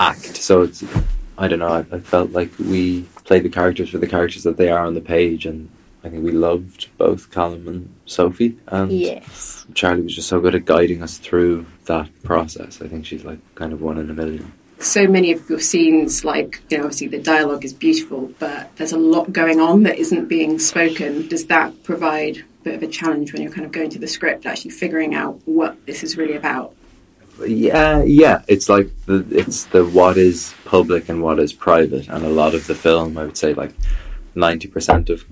[0.01, 0.35] act.
[0.35, 0.83] So it's
[1.37, 1.69] I don't know.
[1.79, 4.95] I, I felt like we played the characters for the characters that they are on
[4.95, 5.69] the page, and
[6.03, 8.57] I think we loved both Callum and Sophie.
[8.67, 9.65] And Yes.
[9.75, 12.81] Charlie was just so good at guiding us through that process.
[12.81, 14.51] I think she's like kind of one in a million.
[14.79, 18.91] So many of your scenes, like, you know, obviously the dialogue is beautiful, but there's
[18.91, 21.27] a lot going on that isn't being spoken.
[21.27, 24.07] Does that provide a bit of a challenge when you're kind of going to the
[24.07, 26.75] script, actually figuring out what this is really about?
[27.45, 28.43] Yeah, yeah.
[28.47, 32.55] It's like the it's the what is public and what is private, and a lot
[32.55, 33.73] of the film, I would say, like
[34.35, 35.25] ninety percent of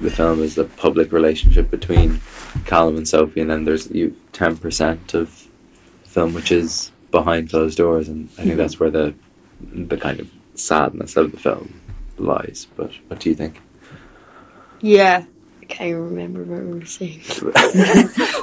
[0.00, 2.20] the film is the public relationship between
[2.64, 3.90] Callum and Sophie, and then there's
[4.32, 5.48] ten percent of
[6.04, 8.58] film which is behind closed doors, and I think hmm.
[8.58, 9.14] that's where the
[9.60, 11.80] the kind of sadness of the film
[12.18, 12.66] lies.
[12.76, 13.60] But what do you think?
[14.80, 15.24] Yeah.
[15.60, 17.20] I can't even remember what we were saying.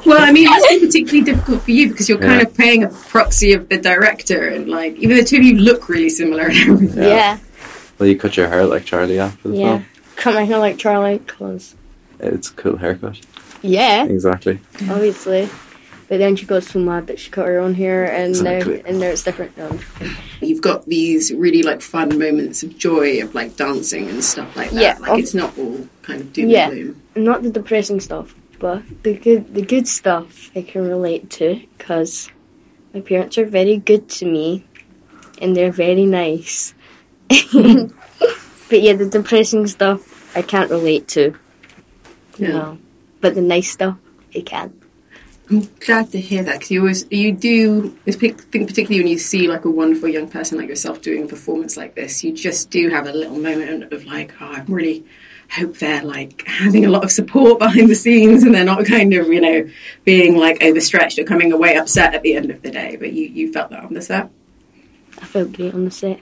[0.05, 3.51] Well, I mean, it's particularly difficult for you because you're kind of playing a proxy
[3.51, 7.03] of the director, and like, even the two of you look really similar and everything.
[7.03, 7.09] Yeah.
[7.09, 7.39] Yeah.
[7.99, 9.77] Well, you cut your hair like Charlie after the Yeah.
[9.79, 9.85] film.
[10.15, 11.75] Cut my hair like Charlie because
[12.19, 13.19] It's a cool haircut.
[13.61, 14.59] yeah, Exactly.
[14.89, 15.49] obviously.
[16.09, 18.81] But then she goes so mad that she cut her own hair, and now Exactly.
[18.85, 19.57] and now it's different.
[19.57, 19.77] No.
[20.41, 24.69] You've got these really like fun moments of joy of like dancing and stuff like
[24.71, 24.81] that.
[24.81, 24.97] Yeah.
[24.99, 26.69] Like, it's not all kind of doom Yeah.
[26.69, 27.01] and gloom.
[27.25, 32.29] Not the depressing stuff, but the good the good stuff I can relate to because
[32.93, 34.63] my parents are very good to me,
[35.41, 36.73] and they're very nice.
[37.27, 41.35] but yeah, the depressing stuff I can't relate to.
[42.37, 42.47] Yeah.
[42.49, 42.77] No.
[43.19, 43.97] But the nice stuff
[44.33, 44.76] I can.
[45.49, 47.97] I'm glad to hear that because you always you do.
[48.05, 51.27] I think particularly when you see like a wonderful young person like yourself doing a
[51.27, 55.05] performance like this, you just do have a little moment of like, oh, I really
[55.49, 59.13] hope they're like having a lot of support behind the scenes and they're not kind
[59.13, 59.69] of you know
[60.03, 62.97] being like overstretched or coming away upset at the end of the day.
[62.97, 64.29] But you you felt that on the set,
[65.21, 66.19] I felt great on the set.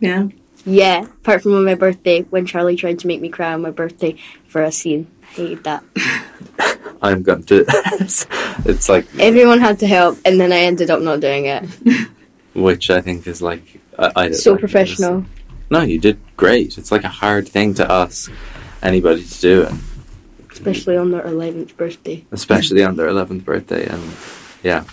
[0.00, 0.28] yeah.
[0.66, 3.70] Yeah, apart from on my birthday when Charlie tried to make me cry on my
[3.70, 4.16] birthday
[4.48, 5.10] for a scene.
[5.22, 5.84] I hated that.
[7.04, 7.64] I'm going to
[8.64, 11.64] it's like Everyone had to help, and then I ended up not doing it.
[12.54, 15.24] which I think is like I, I So like, professional.
[15.70, 16.78] No, you did great.
[16.78, 18.30] It's like a hard thing to ask
[18.82, 19.72] anybody to do, it,
[20.52, 22.24] Especially on their 11th birthday.
[22.32, 23.86] especially on their eleventh birthday.
[23.86, 24.02] And
[24.62, 24.84] yeah,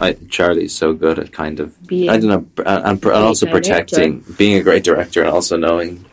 [0.00, 3.60] I, Charlie's so good at kind of Being I don't know, and, and also director.
[3.60, 6.04] protecting, being a great director, and also knowing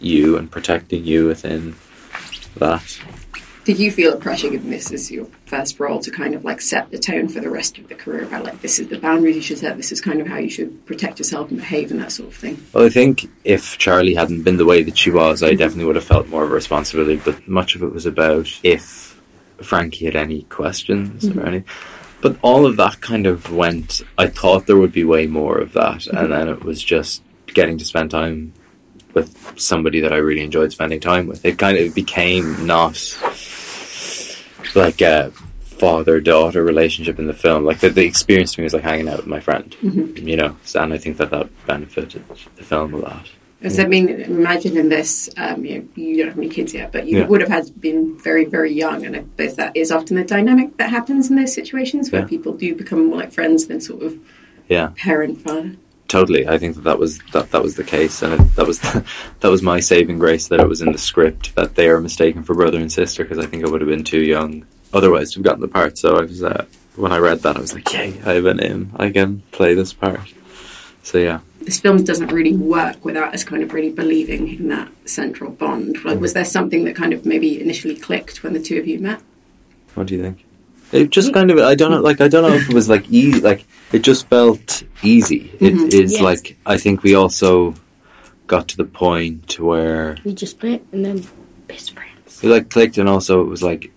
[0.00, 1.74] you and protecting you within
[2.56, 3.00] that.
[3.68, 6.62] Did you feel a pressure given this as your first role to kind of like
[6.62, 9.36] set the tone for the rest of the career about like this is the boundaries
[9.36, 12.00] you should set, this is kind of how you should protect yourself and behave and
[12.00, 12.64] that sort of thing?
[12.72, 15.96] Well, I think if Charlie hadn't been the way that she was, I definitely would
[15.96, 17.20] have felt more of a responsibility.
[17.22, 19.20] But much of it was about if
[19.58, 21.46] Frankie had any questions or mm-hmm.
[21.46, 21.64] any.
[22.22, 24.00] But all of that kind of went.
[24.16, 26.30] I thought there would be way more of that, and mm-hmm.
[26.30, 28.54] then it was just getting to spend time
[29.12, 31.44] with somebody that I really enjoyed spending time with.
[31.44, 32.96] It kind of became not
[34.74, 37.64] like a father daughter relationship in the film.
[37.64, 40.56] Like the, the experience to me was like hanging out with my friend, you know.
[40.64, 42.24] So, and I think that that benefited
[42.56, 43.26] the film a lot.
[43.60, 46.92] Does I mean, imagine in this, um, you, know, you don't have any kids yet,
[46.92, 47.26] but you Yeah.
[47.26, 50.76] would have had been very, very young, and I suppose that is often the dynamic
[50.76, 52.28] that happens in those situations where Yeah.
[52.28, 54.16] people do become more like friends than sort of
[54.68, 55.72] Yeah, parent father.
[56.08, 56.48] Totally.
[56.48, 58.80] I think that that was that that was the case, and it, that was
[59.40, 62.42] that was my saving grace that it was in the script that they are mistaken
[62.42, 65.38] for brother and sister because I think I would have been too young otherwise to
[65.38, 65.98] have gotten the part.
[65.98, 66.64] So I was uh,
[66.96, 68.90] when I read that I was like, yay, I have an in.
[68.96, 70.34] I can play this part.
[71.02, 71.40] So yeah.
[71.60, 76.02] This film doesn't really work without us kind of really believing in that central bond.
[76.04, 78.98] Like, was there something that kind of maybe initially clicked when the two of you
[78.98, 79.20] met?
[79.94, 80.44] What do you think?
[80.92, 83.08] It just kind of I don't know like I don't know if it was like
[83.10, 85.50] easy like it just felt easy.
[85.60, 85.86] It mm-hmm.
[85.88, 86.22] is Yes.
[86.22, 87.74] like I think we also
[88.46, 91.26] got to the point where We just met, and then
[91.66, 92.42] best friends.
[92.42, 93.92] it like clicked and also it was like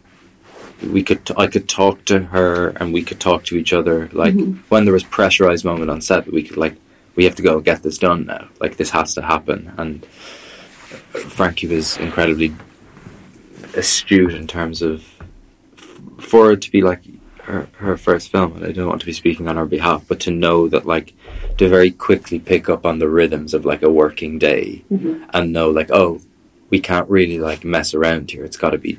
[0.84, 4.34] we could I could talk to her and we could talk to each other like
[4.34, 4.60] mm-hmm.
[4.69, 6.75] when there was pressurized moment on set we could like
[7.15, 11.19] we have to go get this done now like this has to happen and uh,
[11.19, 12.54] Frankie was incredibly
[13.75, 15.06] astute in terms of
[16.21, 17.01] for it to be like
[17.43, 20.19] her, her first film and I don't want to be speaking on her behalf but
[20.21, 21.13] to know that like
[21.57, 25.23] to very quickly pick up on the rhythms of like a working day mm-hmm.
[25.34, 26.21] and know like oh
[26.69, 28.45] we can't really like mess around here.
[28.45, 28.97] It's got to be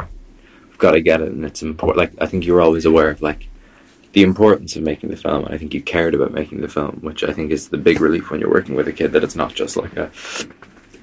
[0.69, 3.11] we've got to get it and it's important like i think you were always aware
[3.11, 3.49] of like
[4.13, 6.99] the importance of making the film and i think you cared about making the film
[7.01, 9.37] which i think is the big relief when you're working with a kid that it's
[9.37, 10.11] not just like a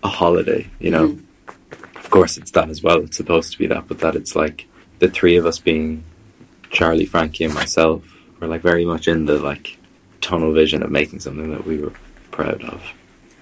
[0.03, 1.09] a holiday you know?
[1.09, 1.25] Mm-hmm.
[2.09, 3.03] Of course it's that as well.
[3.03, 6.03] It's supposed to be that but that it's like the three of us being
[6.69, 8.03] charlie frankie and myself
[8.39, 9.77] were like very much in the like
[10.21, 11.93] tunnel vision of making something that we were
[12.31, 12.81] proud of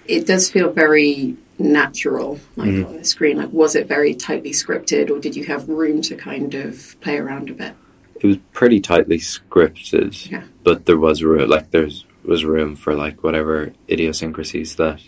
[0.05, 2.85] It does feel very natural, like Mhm.
[2.87, 3.35] on the screen.
[3.37, 7.17] Like, was it very tightly scripted, or did you have room to kind of play
[7.17, 7.73] around a bit?
[8.21, 10.43] it was pretty tightly scripted, Yeah.
[10.63, 11.89] but there was room, like there
[12.23, 14.99] was room for like whatever idiosyncrasies that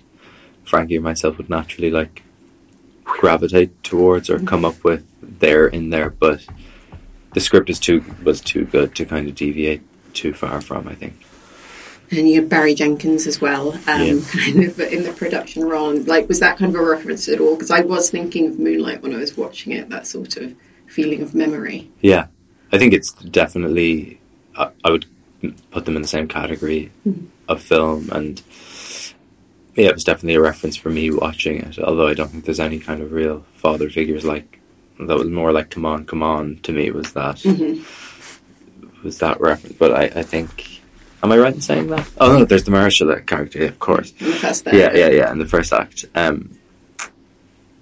[0.65, 2.23] Frankie and myself would naturally like
[3.05, 6.09] gravitate towards or come up with there in there.
[6.09, 6.45] But
[7.33, 9.81] the script is too was too good to kind of deviate
[10.13, 10.87] too far from.
[10.87, 11.25] I think.
[12.11, 14.19] And you had Barry Jenkins as well, um, Yeah.
[14.31, 15.95] kind of in the production role.
[15.95, 17.53] Like, was that kind of a reference at all?
[17.53, 19.89] Because I was thinking of Moonlight when I was watching it.
[19.89, 20.55] That sort of
[20.87, 21.91] feeling of memory.
[22.01, 22.27] Yeah,
[22.71, 24.19] I think it's definitely.
[24.57, 25.05] I, I would
[25.71, 26.91] put them in the same category
[27.47, 28.41] of film, and
[29.75, 31.77] yeah, it was definitely a reference for me watching it.
[31.79, 34.58] Although I don't think there's any kind of real father figures like
[35.07, 35.17] that.
[35.17, 36.91] Was more like "Come on, come on" to me.
[36.91, 37.43] Was that
[39.03, 39.75] was that reference?
[39.77, 40.81] But I, I think.
[41.21, 42.09] Am I right in saying that?
[42.17, 44.13] Oh no, there's the Mahershala character, yeah, of course.
[44.19, 44.73] In the first there.
[44.73, 45.31] Yeah, yeah, yeah.
[45.31, 46.05] In the first act.
[46.15, 46.57] Um,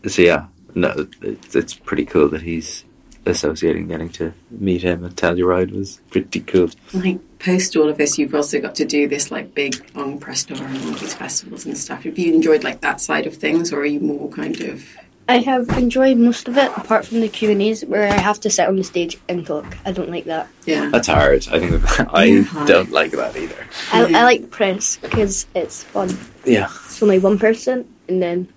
[0.08, 2.84] so yeah, no, it's, it's pretty cool that he's
[3.28, 6.70] associating getting to meet him and Telluride was pretty cool.
[6.94, 10.44] Like post all of this, you've also got to do this like big long press
[10.44, 12.04] tour and all these festivals and stuff.
[12.04, 14.98] Have you enjoyed like that side of things, or are you more kind of?
[15.30, 18.40] I have enjoyed most of it, apart from the Q and A's where I have
[18.42, 19.78] to sit on the stage and talk.
[19.86, 20.48] I don't like that.
[20.66, 20.90] Yeah.
[20.90, 21.48] That's hard.
[21.52, 23.68] I think I don't like that either.
[23.92, 26.18] I, I like press because it's fun.
[26.46, 28.48] Yeah, It's only one person, and then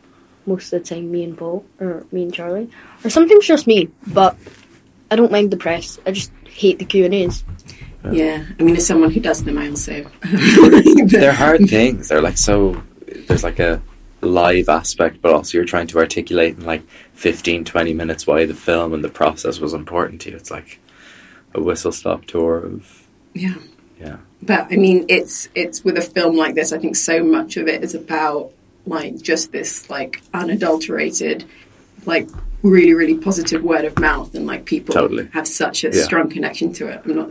[0.46, 2.70] most of the time me and Paul, or me and Charlie,
[3.04, 3.88] or sometimes just me.
[4.06, 4.36] But
[5.10, 5.98] I don't mind the press.
[6.06, 7.44] I just hate the Q and A's.
[8.12, 8.46] Yeah.
[8.58, 10.08] I mean, as someone who does them, I also.
[11.06, 12.08] they're hard things.
[12.08, 12.80] They're like so.
[13.26, 13.82] There's like a
[14.22, 16.82] live aspect, but also you're trying to articulate in like
[17.14, 20.36] 15, 20 minutes why the film and the process was important to you.
[20.36, 20.78] It's like
[21.54, 23.54] a whistle stop tour of Yeah.
[24.00, 24.16] yeah.
[24.42, 26.72] But I mean, it's it's with a film like this.
[26.72, 28.52] I think so much of it is about
[28.86, 31.44] like just this like unadulterated,
[32.06, 32.28] like
[32.62, 35.28] really, really positive word of mouth, and like people Totally.
[35.32, 36.02] have such a Yeah.
[36.02, 37.00] strong connection to it.
[37.04, 37.30] I'm not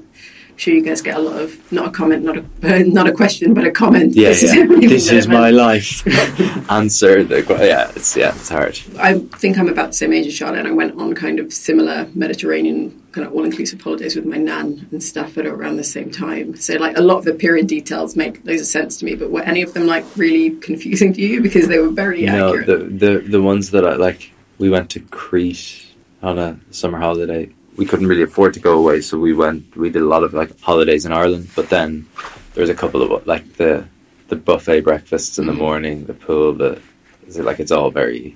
[0.60, 3.54] sure you guys get a lot of not a comment, not a not a question,
[3.54, 4.16] but a comment.
[4.16, 4.62] Yeah, This is yeah.
[4.62, 6.04] everything this is my life.
[6.70, 7.92] Answer the yeah.
[7.96, 8.30] It's yeah.
[8.36, 8.80] It's hard.
[9.00, 11.52] I think I'm about the same age as Charlotte, and I went on kind of
[11.54, 16.12] similar Mediterranean kind of all-inclusive holidays with my nan and stuff at around the same
[16.12, 16.56] time.
[16.56, 19.32] So like a lot of the period details make loads of sense to me, but
[19.32, 22.68] were any of them like really confusing to you because they were very No, accurate?
[22.68, 24.32] the the the ones that I like.
[24.60, 25.88] We went to Crete
[26.22, 27.50] on a summer holiday.
[27.80, 29.76] We couldn't really afford to go away, so we went.
[29.76, 32.08] We did a lot of like holidays in Ireland, but then
[32.54, 33.86] there was a couple of like the
[34.28, 35.62] the buffet breakfasts in the mm-hmm.
[35.62, 36.54] morning, the pool.
[36.54, 36.82] The
[37.28, 38.36] is it like it's all very.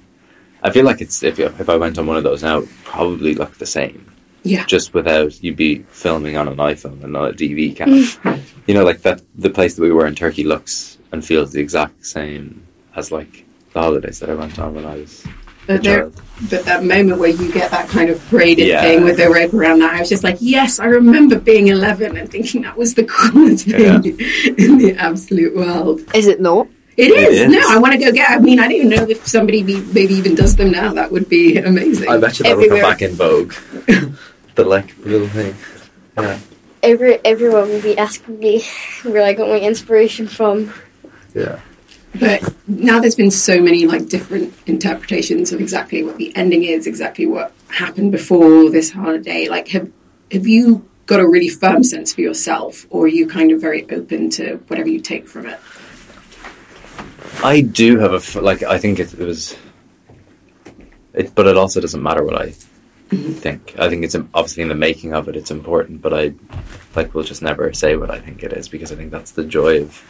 [0.65, 2.61] I feel like it's if you- if I went on one of those now, it
[2.61, 3.99] would probably look the same.
[4.43, 4.65] Yeah.
[4.65, 7.99] Just without you'd be filming on an iPhone and not a DV camera.
[7.99, 8.41] Mm.
[8.67, 9.21] you know, like that.
[9.35, 12.65] The place that we were in Turkey looks and feels the exact same
[12.95, 15.25] as like the holidays that I went on when I was.
[15.67, 16.11] A But there,
[16.49, 18.81] but that moment where you get that kind of braided Yeah.
[18.81, 22.17] thing with the rope around that, I was just like, yes, I remember being 11
[22.17, 24.03] and thinking that was the coolest thing
[24.57, 26.01] in the absolute world.
[26.13, 26.67] Is it not?
[26.95, 27.41] It is.
[27.41, 27.51] is.
[27.51, 28.29] No, I want to go get.
[28.29, 30.93] I mean, I don't even know if somebody be, maybe even does them now.
[30.93, 32.07] That would be amazing.
[32.07, 33.53] I bet you that will come back in vogue.
[34.55, 35.55] the like little thing.
[36.17, 36.37] Yeah.
[36.83, 38.63] Every everyone will be asking me
[39.03, 40.71] where I got my inspiration from.
[41.33, 41.59] Yeah.
[42.19, 46.85] But now there's been so many like different interpretations of exactly what the ending is,
[46.85, 49.47] exactly what happened before this holiday.
[49.47, 49.91] Like, have
[50.31, 53.89] have you got a really firm sense for yourself, or are you kind of very
[53.89, 55.59] open to whatever you take from it?
[57.43, 58.63] I do have a like.
[58.63, 59.57] I think it, it was.
[61.13, 62.47] It, but it also doesn't matter what I
[63.09, 63.33] mm-hmm.
[63.33, 63.75] think.
[63.77, 66.01] I think it's obviously in the making of it, it's important.
[66.01, 66.33] But I,
[66.95, 69.43] like, will just never say what I think it is because I think that's the
[69.43, 70.01] joy of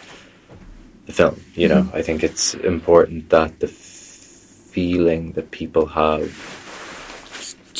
[1.06, 1.40] the film.
[1.56, 6.60] You know, I think it's important that the feeling that people have.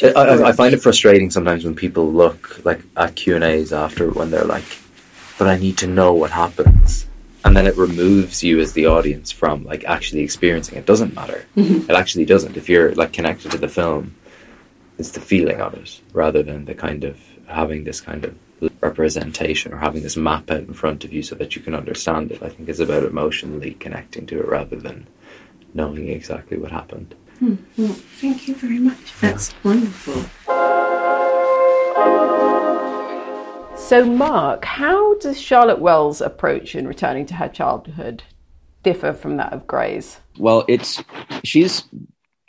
[0.04, 4.10] I, I, find it frustrating sometimes when people look like at Q and A's after
[4.10, 4.66] when they're like,
[5.38, 7.06] "But I need to know what happens,"
[7.46, 10.78] and then it removes you as the audience from like actually experiencing.
[10.78, 11.46] It doesn't matter.
[11.90, 12.58] It actually doesn't.
[12.58, 14.16] If you're like connected to the film,
[14.98, 18.36] it's the feeling of it rather than the kind of having this kind of
[18.82, 22.32] representation or having this map out in front of you so that you can understand
[22.32, 22.42] it.
[22.42, 25.08] I think it's about emotionally connecting to it rather than
[25.74, 27.16] knowing exactly what happened.
[27.40, 27.56] Hmm.
[27.78, 29.20] Well, thank you very much.
[29.20, 30.24] That's wonderful.
[33.78, 38.24] So, Mark, how does Charlotte Wells' approach in returning to her childhood
[38.82, 40.20] differ from that of Gray's?
[40.38, 41.04] Well, it's
[41.44, 41.84] she's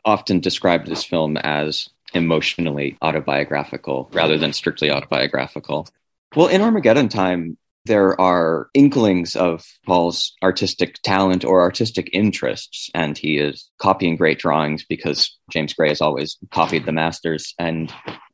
[0.05, 5.89] often described this film as emotionally autobiographical rather than strictly autobiographical.
[6.35, 13.17] Well, in Armageddon Time, there are inklings of Paul's artistic talent or artistic interests, and
[13.17, 17.55] he is copying great drawings because James Gray has always copied the masters.
[17.59, 17.93] And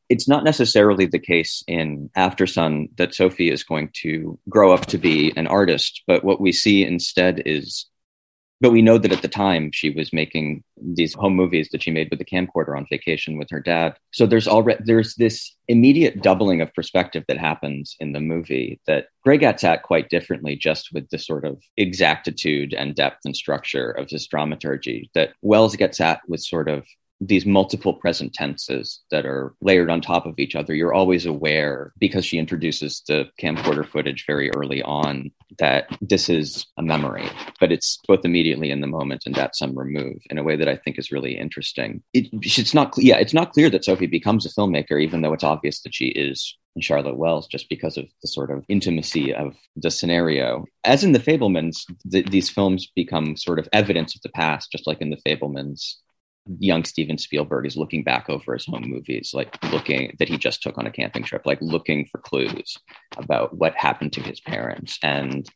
[0.09, 4.99] it's not necessarily the case in Aftersun that Sophie is going to grow up to
[4.99, 7.87] be an artist, but what we see instead is
[8.61, 11.91] but we know that at the time she was making these home movies that she
[11.91, 13.97] made with the camcorder on vacation with her dad.
[14.13, 19.07] So there's already there's this immediate doubling of perspective that happens in the movie that
[19.25, 23.91] Gray gets at quite differently, just with the sort of exactitude and depth and structure
[23.91, 26.87] of his dramaturgy that Wells gets at with sort of
[27.21, 30.75] these multiple present tenses that are layered on top of each other.
[30.75, 36.67] You're always aware because she introduces the camcorder footage very early on that this is
[36.79, 40.43] a memory, but it's both immediately in the moment and at some remove in a
[40.43, 42.03] way that I think is really interesting.
[42.15, 45.45] It, it's not, yeah, it's not clear that Sophie becomes a filmmaker, even though it's
[45.45, 49.57] obvious that she is in Charlotte Wells, just because of the sort of intimacy of
[49.77, 50.65] the scenario.
[50.85, 54.87] As in the Fabelmans, th- these films become sort of evidence of the past, just
[54.87, 55.97] like in the Fabelmans
[56.59, 60.63] young Steven Spielberg is looking back over his home movies, like looking that he just
[60.63, 62.77] took on a camping trip, like looking for clues
[63.17, 64.99] about what happened to his parents.
[65.03, 65.49] And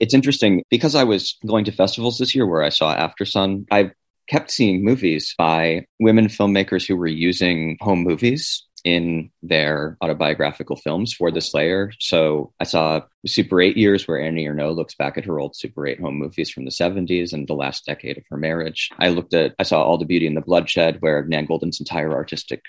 [0.00, 3.66] it's interesting because I was going to festivals this year where I saw Aftersun.
[3.70, 3.90] I
[4.28, 11.12] kept seeing movies by women filmmakers who were using home movies in their autobiographical films
[11.12, 11.92] for this layer.
[12.00, 15.86] So I saw Super 8 Years, where Annie Ernaux looks back at her old Super
[15.86, 18.90] 8 home movies from the 70s and the last decade of her marriage.
[18.98, 22.12] I looked at, I saw All the Beauty and the Bloodshed, where Nan Goldin's entire
[22.12, 22.62] artistic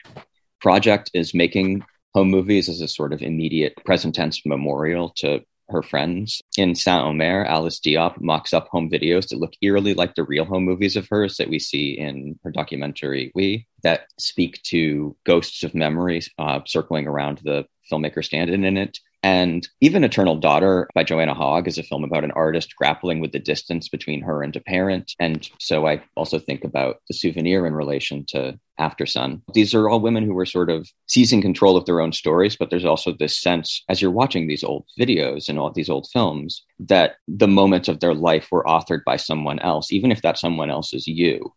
[0.61, 1.83] project is making
[2.13, 6.41] home movies as a sort of immediate present tense memorial to her friends.
[6.57, 10.45] In Saint Omer, Alice Diop mocks up home videos that look eerily like the real
[10.45, 15.63] home movies of hers that we see in her documentary We, that speak to ghosts
[15.63, 18.99] of memory uh, circling around the filmmaker stand in it.
[19.23, 23.31] And even Eternal Daughter by Joanna Hogg is a film about an artist grappling with
[23.31, 25.13] the distance between her and a parent.
[25.17, 29.41] And so I also think about The Souvenir in relation to Aftersun.
[29.53, 32.69] These are all women who were sort of seizing control of their own stories, but
[32.69, 36.65] there's also this sense as you're watching these old videos and all these old films
[36.79, 40.69] that the moments of their life were authored by someone else, even if that someone
[40.69, 41.53] else is you.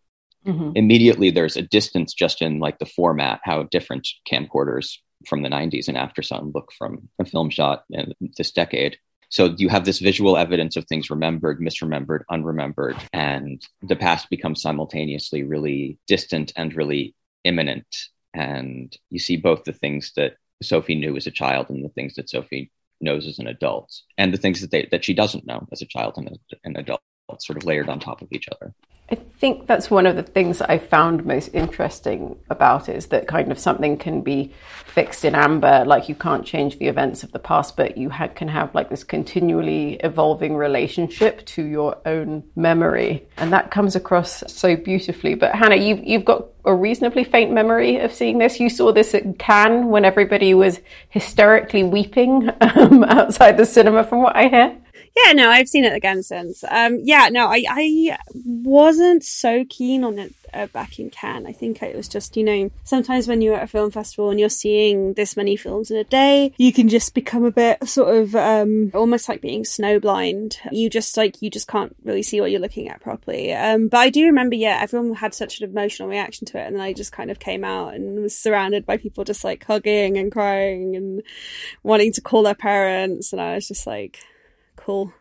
[0.46, 0.72] Mm-hmm.
[0.76, 5.88] Immediately, there's a distance just in like the format, how different camcorders from the 90s
[5.88, 8.98] and Aftersun look from a film shot in this decade.
[9.28, 14.62] So you have this visual evidence of things remembered, misremembered, unremembered, and the past becomes
[14.62, 17.14] simultaneously really distant and really
[17.44, 17.86] imminent.
[18.34, 22.14] And you see both the things that Sophie knew as a child and the things
[22.14, 25.66] that Sophie knows as an adult, and the things that they, that she doesn't know
[25.72, 27.00] as a child and an adult,
[27.38, 28.72] sort of layered on top of each other.
[29.08, 33.28] I think that's one of the things I found most interesting about it is that
[33.28, 34.52] kind of something can be
[34.84, 38.26] fixed in amber, like you can't change the events of the past, but you ha-
[38.28, 44.42] can have like this continually evolving relationship to your own memory, and that comes across
[44.52, 45.36] so beautifully.
[45.36, 48.58] But Hannah, you've you've got a reasonably faint memory of seeing this.
[48.58, 54.22] You saw this at Cannes when everybody was hysterically weeping um, outside the cinema, from
[54.22, 54.76] what I hear.
[55.24, 56.62] Yeah, no, I've seen it again since.
[56.68, 61.46] Um, yeah, no, I, I wasn't so keen on it uh, back in Cannes.
[61.46, 64.38] I think it was just, you know, sometimes when you're at a film festival and
[64.38, 68.14] you're seeing this many films in a day, you can just become a bit sort
[68.14, 70.56] of um, almost like being snowblind.
[70.70, 73.54] You just like, you just can't really see what you're looking at properly.
[73.54, 76.66] Um, but I do remember, yeah, everyone had such an emotional reaction to it.
[76.66, 79.64] And then I just kind of came out and was surrounded by people just like
[79.64, 81.22] hugging and crying and
[81.82, 83.32] wanting to call their parents.
[83.32, 84.20] And I was just like,
[84.76, 85.12] cool,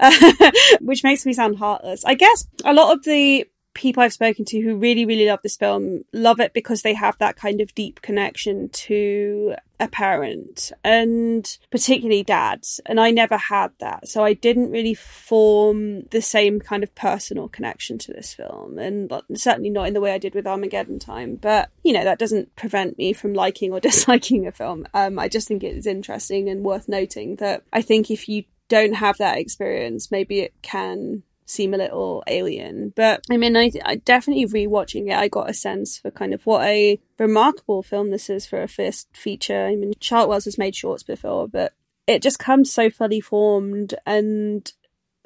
[0.80, 2.04] which makes me sound heartless.
[2.04, 5.56] I guess a lot of the people I've spoken to who really, really love this
[5.56, 11.58] film love it because they have that kind of deep connection to a parent and
[11.70, 12.80] particularly dads.
[12.86, 14.08] And I never had that.
[14.08, 18.78] So I didn't really form the same kind of personal connection to this film.
[18.78, 21.36] And certainly not in the way I did with Armageddon Time.
[21.36, 24.86] But, you know, that doesn't prevent me from liking or disliking a film.
[24.94, 28.44] Um, I just think it is interesting and worth noting that I think if you
[28.72, 32.94] don't have that experience, maybe it can seem a little alien.
[32.96, 36.46] But I mean, I, I definitely rewatching it, I got a sense for kind of
[36.46, 39.66] what a remarkable film this is for a first feature.
[39.66, 41.74] I mean, Charlotte has made shorts before, but
[42.06, 44.72] it just comes so fully formed and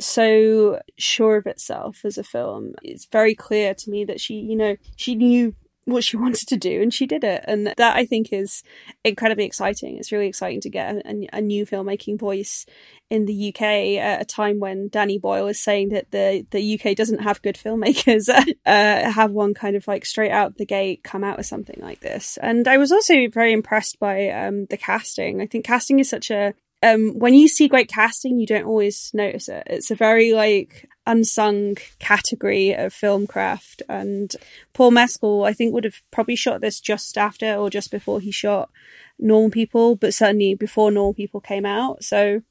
[0.00, 2.74] so sure of itself as a film.
[2.82, 5.54] It's very clear to me that she, you know, she knew
[5.86, 7.44] what she wanted to do and she did it.
[7.48, 8.62] And that i think is
[9.04, 9.96] incredibly exciting.
[9.96, 12.66] It's really exciting to get a, a, new filmmaking voice
[13.08, 16.96] in the uk at a time when danny boyle is saying that the, the uk
[16.96, 18.28] doesn't have good filmmakers
[18.66, 22.00] uh, have one kind of like straight out the gate come out with something like
[22.00, 22.36] this.
[22.42, 25.40] And i was also very impressed by um, the casting.
[25.40, 29.10] I think casting is such a um, when you see great casting, you don't always
[29.14, 29.64] notice it.
[29.66, 33.82] It's a very like unsung category of film craft.
[33.88, 34.34] And
[34.74, 38.30] Paul Mescal, I think, would have probably shot this just after or just before he
[38.30, 38.70] shot
[39.18, 42.04] Normal People, but certainly before Normal People came out.
[42.04, 42.42] So,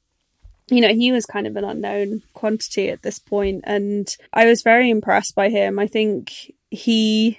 [0.68, 4.62] you know, he was kind of an unknown quantity at this point, and I was
[4.62, 5.78] very impressed by him.
[5.78, 7.38] I think he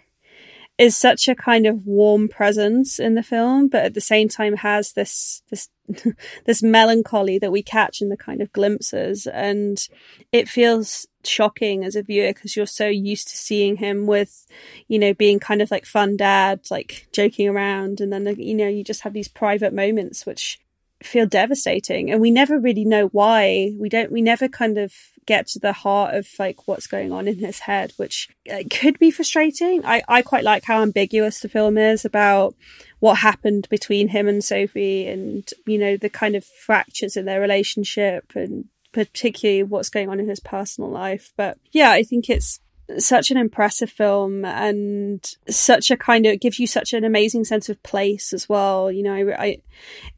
[0.78, 4.58] is such a kind of warm presence in the film, but at the same time
[4.58, 5.70] has this this
[6.46, 9.88] this melancholy that we catch in the kind of glimpses, and
[10.32, 14.46] it feels shocking as a viewer because you're so used to seeing him with,
[14.88, 18.68] you know, being kind of like fun dad, like joking around, and then you know
[18.68, 20.60] you just have these private moments which
[21.02, 23.72] feel devastating, and we never really know why.
[23.80, 24.12] We don't.
[24.12, 24.94] We never kind of
[25.28, 28.98] get to the heart of like what's going on in his head, which uh, could
[28.98, 29.86] be frustrating.
[29.86, 32.56] I, I quite like how ambiguous the film is about
[33.00, 37.42] what happened between him and Sophie and, you know, the kind of fractures in their
[37.42, 41.32] relationship and particularly what's going on in his personal life.
[41.38, 42.60] But yeah, I think it's
[42.98, 47.44] such an impressive film and such a kind of it gives you such an amazing
[47.44, 48.92] sense of place as well.
[48.92, 49.58] You know, I, I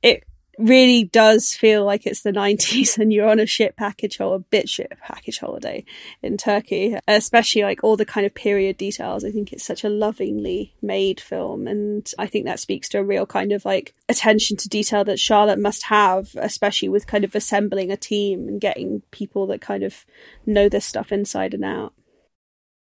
[0.03, 0.24] it
[0.60, 4.39] really does feel like it's the 90s and you're on a ship package or a
[4.39, 5.86] bit ship package holiday
[6.22, 9.24] in Turkey, especially like all the kind of period details.
[9.24, 11.68] I think it's such a lovingly made film.
[11.68, 15.20] And I think that speaks to a real kind of like attention to detail that
[15.20, 19.84] Charlotte must have, especially with kind of assembling a team and getting people that kind
[19.84, 20.05] of
[20.45, 21.93] know this stuff inside and out.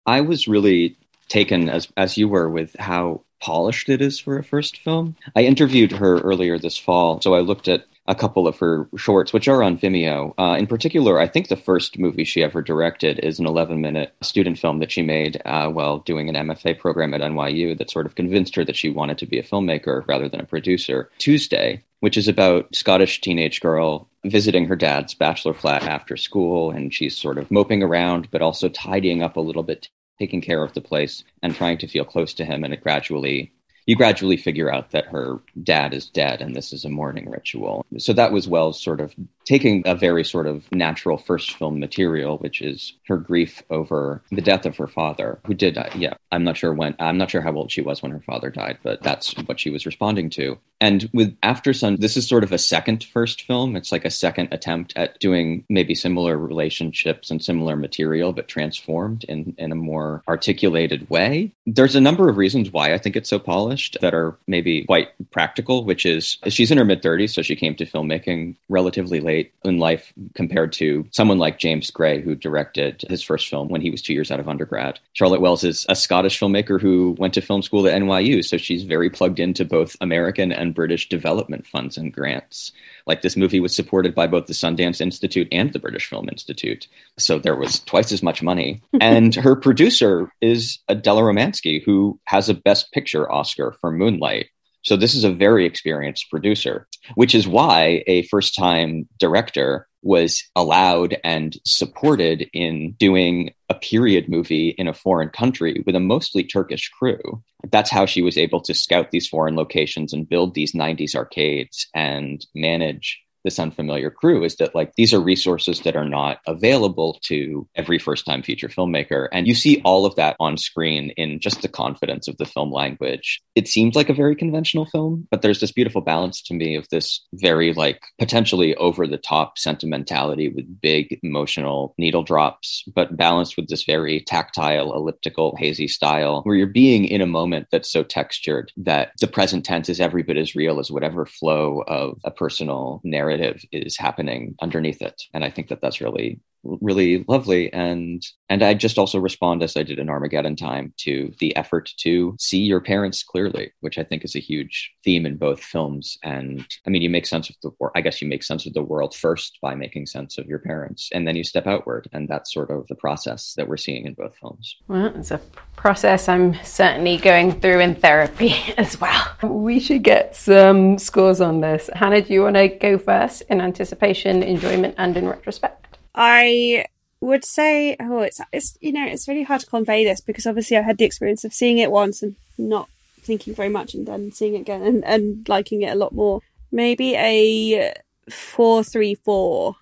[0.06, 0.96] I was really
[1.28, 5.16] taken as as you were with how polished it is for a first film.
[5.34, 9.32] I interviewed her earlier this fall, so I looked at a couple of her shorts,
[9.32, 10.32] which are on Vimeo.
[10.39, 14.14] Uh, in particular, I think the first movie she ever directed is an 11 minute
[14.22, 18.07] student film that she made uh, while doing an MFA program at NYU that sort
[18.07, 21.11] of convinced her that she wanted to be a filmmaker rather than a producer.
[21.18, 26.93] Tuesday, which is about Scottish teenage girl visiting her dad's bachelor flat after school, and
[26.93, 30.72] she's sort of moping around, but also tidying up a little bit, taking care of
[30.72, 32.64] the place, and trying to feel close to him.
[32.64, 33.52] And it gradually
[33.86, 37.86] you gradually figure out that her dad is dead and this is a mourning ritual.
[37.98, 39.14] So that was Wells sort of
[39.47, 44.42] taking a very sort of natural first film material, which is her grief over the
[44.42, 45.90] death of her father, who did die.
[45.97, 48.51] Yeah, I'm not sure when, I'm not sure how old she was when her father
[48.51, 50.59] died, but that's what she was responding to.
[50.80, 53.76] And with Aftersun, this is sort of a second first film.
[53.76, 59.24] It's like a second attempt at doing maybe similar relationships and similar material, but transformed
[59.24, 61.53] in, in a more articulated way.
[61.66, 65.09] There's a number of reasons why I think it's so polished that are maybe quite
[65.30, 69.36] practical, which is she's in her mid 30s, so she came to filmmaking relatively late
[69.64, 73.91] in life compared to someone like James Gray, who directed his first film when he
[73.91, 75.01] was two years out of undergrad.
[75.12, 78.84] Charlotte Wells is a Scottish filmmaker who went to film school at NYU, so she's
[78.84, 82.72] very plugged into both American and British development funds and grants.
[83.07, 86.89] Like this movie was supported by both the Sundance Institute and the British Film Institute,
[87.18, 88.80] so there was twice as much money.
[89.01, 94.49] and her producer is Adele Romanski, who has a Best Picture Oscar for Moonlight
[94.87, 100.45] so this is a very experienced producer, which is why a first time director was
[100.55, 106.45] allowed and supported in doing a period movie in a foreign country with a mostly
[106.45, 107.43] Turkish crew.
[107.72, 111.89] That's how she was able to scout these foreign locations and build these 90s arcades
[111.93, 117.18] and manage this unfamiliar crew is that like these are resources that are not available
[117.22, 119.28] to every first time feature filmmaker.
[119.32, 122.72] And you see all of that on screen in just the confidence of the film
[122.72, 123.40] language.
[123.55, 126.88] It seems like a very conventional film but there's this beautiful balance to me of
[126.88, 133.57] this very like potentially over the top sentimentality with big emotional needle drops but balanced
[133.57, 138.03] with this very tactile elliptical hazy style where you're being in a moment that's so
[138.03, 142.30] textured that the present tense is every bit as real as whatever flow of a
[142.30, 145.20] personal narrative narrative is happening underneath it.
[145.34, 146.41] And I think that that's really
[146.80, 147.72] really lovely.
[147.72, 151.90] And and i just also respond as i did in armageddon time to the effort
[151.98, 156.18] to see your parents clearly which i think is a huge theme in both films.
[156.22, 158.74] And i mean you make sense of the world i guess you make sense of
[158.74, 162.08] the world first by making sense of your parents and then you step outward.
[162.12, 164.76] And that's sort of the process that we're seeing in both films.
[164.88, 165.40] Well it's a
[165.76, 169.24] process i'm certainly going through in therapy as well.
[169.42, 171.90] We should get some scores on this.
[171.94, 175.86] Hannah do you want to go first in anticipation enjoyment and in retrospect
[176.16, 176.86] I
[177.20, 180.76] would say, oh, it's it's you know, it's really hard to convey this because obviously
[180.76, 182.88] I had the experience of seeing it once and not
[183.20, 186.40] thinking very much, and then seeing it again and, and liking it a lot more.
[186.72, 187.94] Maybe a
[188.30, 189.76] four three four,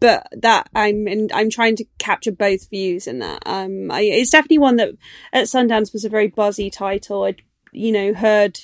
[0.00, 3.42] but that I'm in, I'm trying to capture both views in that.
[3.46, 4.90] Um, I, it's definitely one that
[5.32, 7.24] at Sundance was a very buzzy title.
[7.24, 7.42] I'd
[7.72, 8.60] you know heard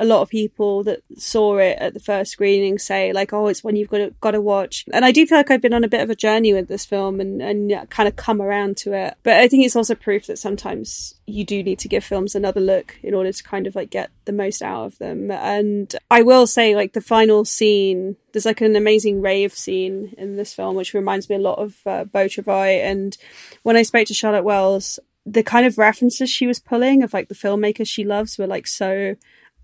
[0.00, 3.62] a lot of people that saw it at the first screening say like, "Oh, it's
[3.62, 5.84] one you've got to got to watch." And I do feel like I've been on
[5.84, 8.94] a bit of a journey with this film and and kind of come around to
[8.94, 9.14] it.
[9.22, 12.62] But I think it's also proof that sometimes you do need to give films another
[12.62, 15.30] look in order to kind of like get the most out of them.
[15.30, 20.36] And I will say, like the final scene, there's like an amazing rave scene in
[20.36, 22.88] this film, which reminds me a lot of uh, Beau Travail.
[22.90, 23.16] And
[23.64, 27.28] when I spoke to Charlotte Wells, the kind of references she was pulling of like
[27.28, 29.14] the filmmakers she loves were like so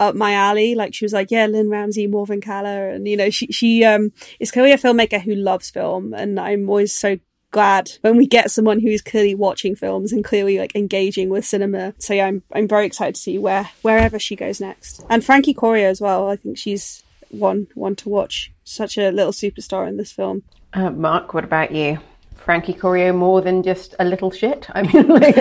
[0.01, 0.75] up my alley.
[0.75, 2.89] Like she was like, yeah, Lynne Ramsay, Morvern Callar.
[2.89, 6.15] And, you know, she, she, um, is clearly a filmmaker who loves film.
[6.15, 7.19] And I'm always so
[7.51, 11.95] glad when we get someone who's clearly watching films and clearly like engaging with cinema.
[11.99, 15.05] So yeah, I'm, I'm very excited to see where, wherever she goes next.
[15.09, 16.29] And Frankie Corio as well.
[16.29, 18.53] I think she's one, one to watch.
[18.65, 20.43] Such a little superstar in this film.
[20.73, 21.99] Uh, Mark, what about you?
[22.35, 24.69] Frankie Corio more than just a little shit?
[24.73, 25.37] I mean, like...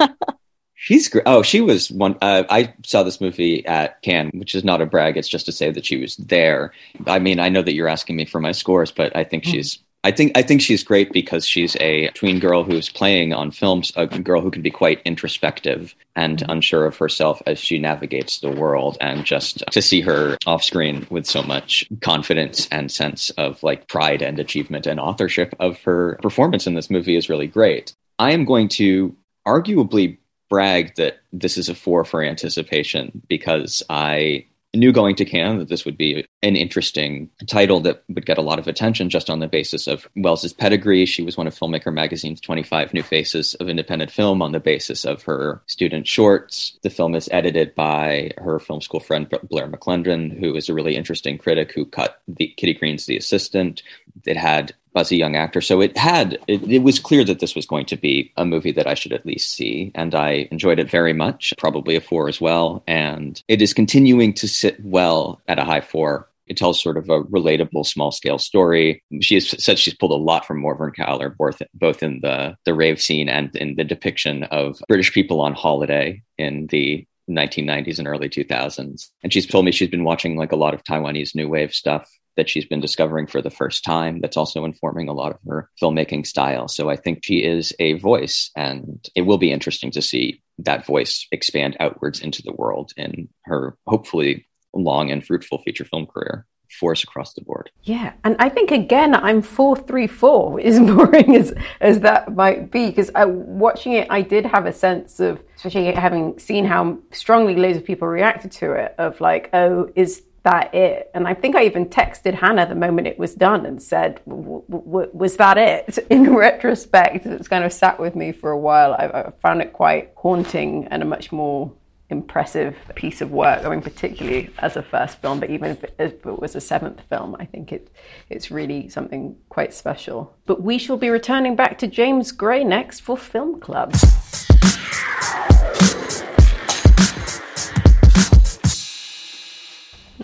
[0.84, 1.22] She's great.
[1.24, 2.18] Oh, she was one.
[2.20, 5.16] Uh, I saw this movie at Cannes, which is not a brag.
[5.16, 6.74] It's just to say that she was there.
[7.06, 9.50] I mean, I know that you're asking me for my scores, but I think mm.
[9.50, 9.78] she's.
[10.04, 13.94] I think I think she's great because she's a tween girl who's playing on films,
[13.96, 16.52] a girl who can be quite introspective and mm.
[16.52, 18.98] unsure of herself as she navigates the world.
[19.00, 23.88] And just to see her off screen with so much confidence and sense of like
[23.88, 27.94] pride and achievement and authorship of her performance in this movie is really great.
[28.18, 29.16] I am going to
[29.46, 30.18] arguably
[30.54, 35.68] brag that this is a four for anticipation because I knew going to Cannes that
[35.68, 39.40] this would be an interesting title that would get a lot of attention just on
[39.40, 41.06] the basis of Wells's pedigree.
[41.06, 45.04] She was one of Filmmaker Magazine's 25 New Faces of Independent Film on the basis
[45.04, 46.78] of her student shorts.
[46.82, 50.94] The film is edited by her film school friend Blair McClendon, who is a really
[50.94, 53.82] interesting critic who cut the Kitty Green's The Assistant.
[54.24, 55.60] It had buzzy young actor.
[55.60, 58.72] So it had, it, it, was clear that this was going to be a movie
[58.72, 59.90] that I should at least see.
[59.94, 62.82] And I enjoyed it very much, probably a four as well.
[62.86, 66.30] And it is continuing to sit well at a high four.
[66.46, 69.02] It tells sort of a relatable small scale story.
[69.20, 72.74] She has said she's pulled a lot from Morvern Callar, both, both in the, the
[72.74, 78.06] rave scene and in the depiction of British people on holiday in the 1990s and
[78.06, 79.08] early 2000s.
[79.22, 82.08] And she's told me she's been watching like a lot of Taiwanese new wave stuff
[82.36, 85.70] that she's been discovering for the first time that's also informing a lot of her
[85.80, 86.68] filmmaking style.
[86.68, 90.86] So I think she is a voice, and it will be interesting to see that
[90.86, 96.46] voice expand outwards into the world in her hopefully long and fruitful feature film career
[96.80, 97.70] force across the board.
[97.84, 102.70] Yeah, and I think again, I'm four three four as boring as as that might
[102.70, 107.56] be because watching it, I did have a sense of, especially having seen how strongly
[107.56, 111.10] loads of people reacted to it, of like, oh, is that it?
[111.14, 115.36] And I think I even texted Hannah the moment it was done and said, was
[115.36, 115.98] that it?
[116.10, 118.92] In retrospect, it's kind of sat with me for a while.
[118.92, 121.72] I, I found it quite haunting and a much more
[122.10, 123.64] impressive piece of work.
[123.64, 126.60] I mean, particularly as a first film, but even if it, if it, was a
[126.60, 127.90] seventh film, I think it
[128.28, 130.36] it's really something quite special.
[130.46, 133.94] But we shall be returning back to James Gray next for Film Club.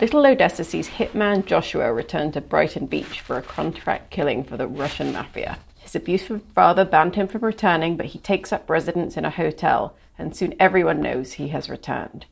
[0.01, 4.65] Little Odessa sees hitman Joshua return to Brighton Beach for a contract killing for the
[4.67, 5.59] Russian mafia.
[5.77, 9.95] His abusive father banned him from returning, but he takes up residence in a hotel,
[10.17, 12.25] and soon everyone knows he has returned.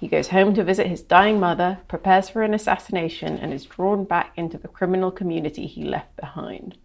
[0.00, 4.02] He goes home to visit his dying mother, prepares for an assassination, and is drawn
[4.02, 6.76] back into the criminal community he left behind.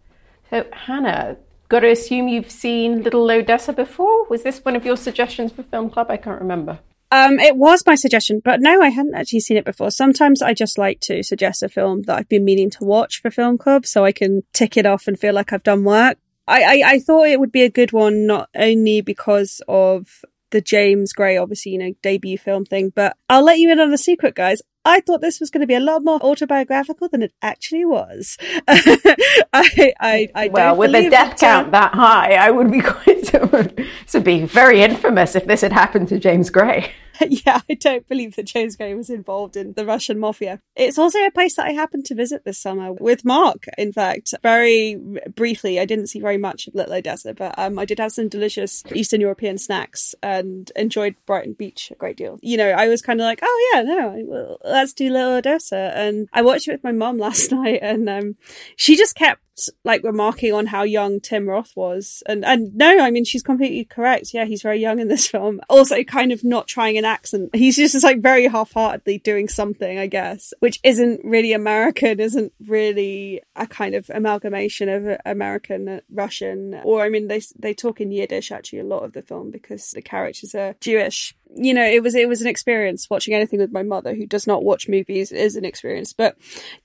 [0.50, 1.36] So, Hannah,
[1.68, 4.26] got to assume you've seen Little Odessa before?
[4.28, 6.12] Was this one of your suggestions for Film Club?
[6.12, 6.78] I can't remember.
[7.10, 9.90] Um, it was my suggestion, but no, I hadn't actually seen it before.
[9.90, 13.30] Sometimes I just like to suggest a film that I've been meaning to watch for
[13.30, 16.18] Film Club so I can tick it off and feel like I've done work.
[16.46, 20.60] I, I, I thought it would be a good one, not only because of the
[20.60, 23.98] James Gray, obviously, you know, debut film thing, but I'll let you in on a
[23.98, 24.60] secret, guys.
[24.88, 28.38] I thought this was going to be a lot more autobiographical than it actually was.
[28.66, 33.24] I, I, I well, with a death uh, count that high, I would be quite
[33.26, 36.92] to be very infamous if this had happened to James Gray.
[37.28, 40.60] yeah, I don't believe that James Gray was involved in the Russian mafia.
[40.76, 44.34] It's also a place that I happened to visit this summer with Mark, in fact.
[44.42, 44.96] Very
[45.34, 48.28] briefly, I didn't see very much of Little Odessa, but um, I did have some
[48.28, 52.38] delicious Eastern European snacks and enjoyed Brighton Beach a great deal.
[52.42, 55.92] You know, I was kind of like, oh yeah, no, let's do Little Odessa.
[55.94, 58.36] And I watched it with my mom last night and um,
[58.76, 59.40] she just kept
[59.84, 62.22] like remarking on how young Tim Roth was.
[62.26, 64.32] And and no, I mean she's completely correct.
[64.32, 65.60] Yeah, he's very young in this film.
[65.68, 67.54] Also kind of not trying an accent.
[67.54, 73.42] He's just like very half-heartedly doing something, I guess, which isn't really American, isn't really
[73.56, 78.52] a kind of amalgamation of American Russian or I mean they they talk in Yiddish
[78.52, 82.14] actually a lot of the film because the characters are Jewish you know, it was
[82.14, 85.56] it was an experience watching anything with my mother who does not watch movies is
[85.56, 86.12] an experience.
[86.12, 86.36] But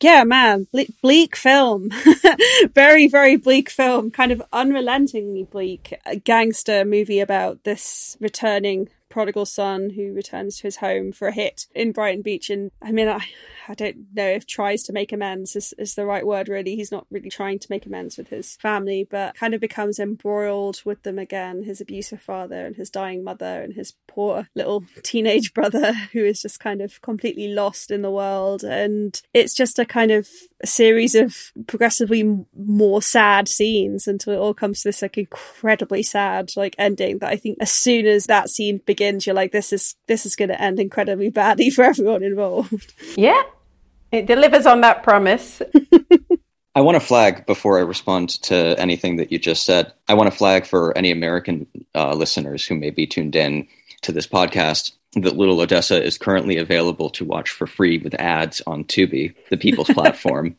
[0.02, 1.90] yeah, man, ble- bleak film,
[2.74, 9.46] very very bleak film, kind of unrelentingly bleak, a gangster movie about this returning prodigal
[9.46, 12.50] son who returns to his home for a hit in Brighton Beach.
[12.50, 13.24] And I mean, I,
[13.68, 16.76] I don't know if tries to make amends is, is the right word, really.
[16.76, 20.82] He's not really trying to make amends with his family, but kind of becomes embroiled
[20.84, 25.54] with them again his abusive father and his dying mother and his poor little teenage
[25.54, 28.64] brother who is just kind of completely lost in the world.
[28.64, 30.28] And it's just a kind of
[30.66, 31.36] series of
[31.68, 37.18] progressively more sad scenes until it all comes to this like incredibly sad like ending
[37.20, 40.36] that I think as soon as that scene begins you're like this is this is
[40.36, 42.94] going to end incredibly badly for everyone involved.
[43.16, 43.42] Yeah.
[44.12, 45.62] It delivers on that promise.
[46.76, 49.94] I want to flag before I respond to anything that you just said.
[50.08, 53.68] I want to flag for any American uh, listeners who may be tuned in
[54.02, 58.62] to this podcast that Little Odessa is currently available to watch for free with ads
[58.66, 60.56] on Tubi, the People's platform,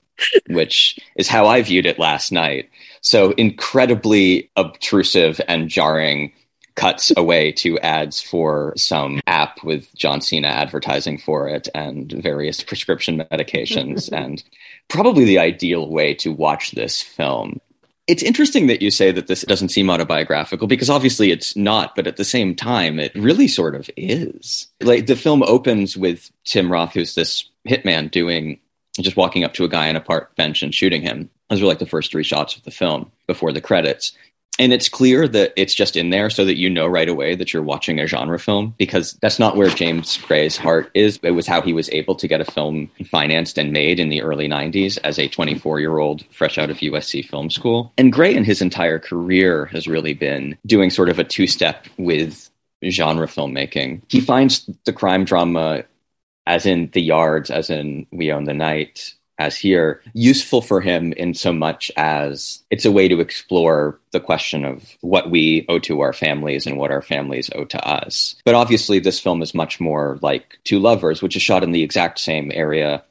[0.49, 2.71] which is how I viewed it last night.
[3.01, 6.33] So incredibly obtrusive and jarring
[6.75, 12.63] cuts away to ads for some app with John Cena advertising for it and various
[12.63, 14.43] prescription medications and
[14.89, 17.61] probably the ideal way to watch this film
[18.07, 22.07] It's interesting that you say that this doesn't seem autobiographical because obviously it's not, but
[22.07, 24.67] at the same time, it really sort of is.
[24.81, 28.59] Like the film opens with Tim Roth, who's this hitman, doing
[29.01, 31.31] just walking up to a guy on a park bench and shooting him.
[31.49, 34.13] Those are like the first three shots of the film before the credits
[34.59, 37.53] and it's clear that it's just in there so that you know right away that
[37.53, 41.19] you're watching a genre film because that's not where James Gray's heart is.
[41.23, 44.23] It was how he was able to get a film financed and made in the
[44.23, 47.93] early 90s as a 24 year old fresh out of USC film school.
[47.99, 51.87] And Gray in his entire career has really been doing sort of a two step
[51.99, 52.51] with
[52.85, 54.03] genre filmmaking.
[54.09, 55.85] He finds the crime drama
[56.47, 61.13] as in The Yards, as in We Own the Night, as here, useful for him
[61.15, 65.79] in so much as it's a way to explore the question of what we owe
[65.81, 68.37] to our families and what our families owe to us.
[68.45, 71.83] But obviously, this film is much more like Two Lovers, which is shot in the
[71.83, 73.03] exact same area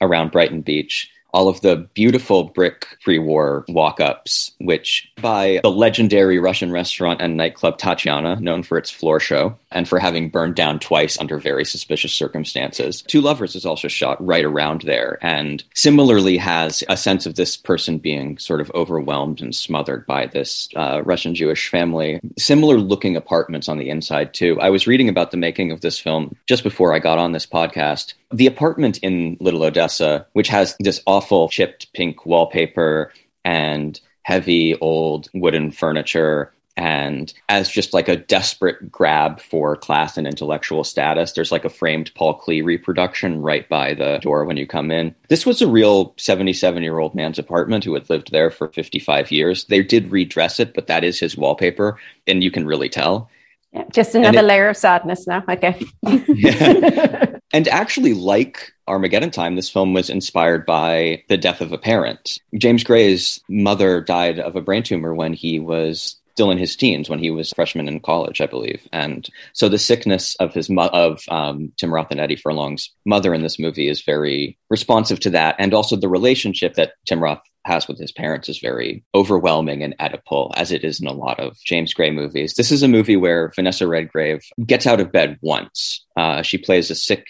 [0.00, 6.70] around Brighton Beach all of the beautiful brick pre-war walk-ups, which by the legendary Russian
[6.70, 11.18] restaurant and nightclub Tatiana, known for its floor show and for having burned down twice
[11.18, 13.02] under very suspicious circumstances.
[13.02, 17.56] Two Lovers is also shot right around there and similarly has a sense of this
[17.56, 22.20] person being sort of overwhelmed and smothered by this uh, Russian Jewish family.
[22.38, 24.60] Similar looking apartments on the inside too.
[24.60, 27.46] I was reading about the making of this film just before I got on this
[27.46, 33.12] podcast the apartment in Little Odessa, which has this awful chipped pink wallpaper
[33.44, 40.26] and heavy old wooden furniture and as just like a desperate grab for class and
[40.26, 44.66] intellectual status there's like a framed paul klee reproduction right by the door when you
[44.66, 48.50] come in this was a real 77 year old man's apartment who had lived there
[48.50, 52.64] for 55 years they did redress it but that is his wallpaper and you can
[52.64, 53.28] really tell
[53.72, 55.42] yeah, just another it, layer of sadness now.
[55.48, 55.82] Okay.
[56.28, 57.24] yeah.
[57.52, 62.38] And actually, like Armageddon Time, this film was inspired by the death of a parent.
[62.56, 67.10] James Gray's mother died of a brain tumor when he was still in his teens,
[67.10, 68.88] when he was a freshman in college, I believe.
[68.90, 73.34] And so the sickness of his mo- of um, Tim Roth and Eddie Furlong's mother
[73.34, 77.42] in this movie is very responsive to that, and also the relationship that Tim Roth
[77.64, 81.38] has with his parents is very overwhelming and Oedipal, as it is in a lot
[81.38, 82.54] of James Gray movies.
[82.54, 86.04] This is a movie where Vanessa Redgrave gets out of bed once.
[86.16, 87.24] Uh, she plays a sick,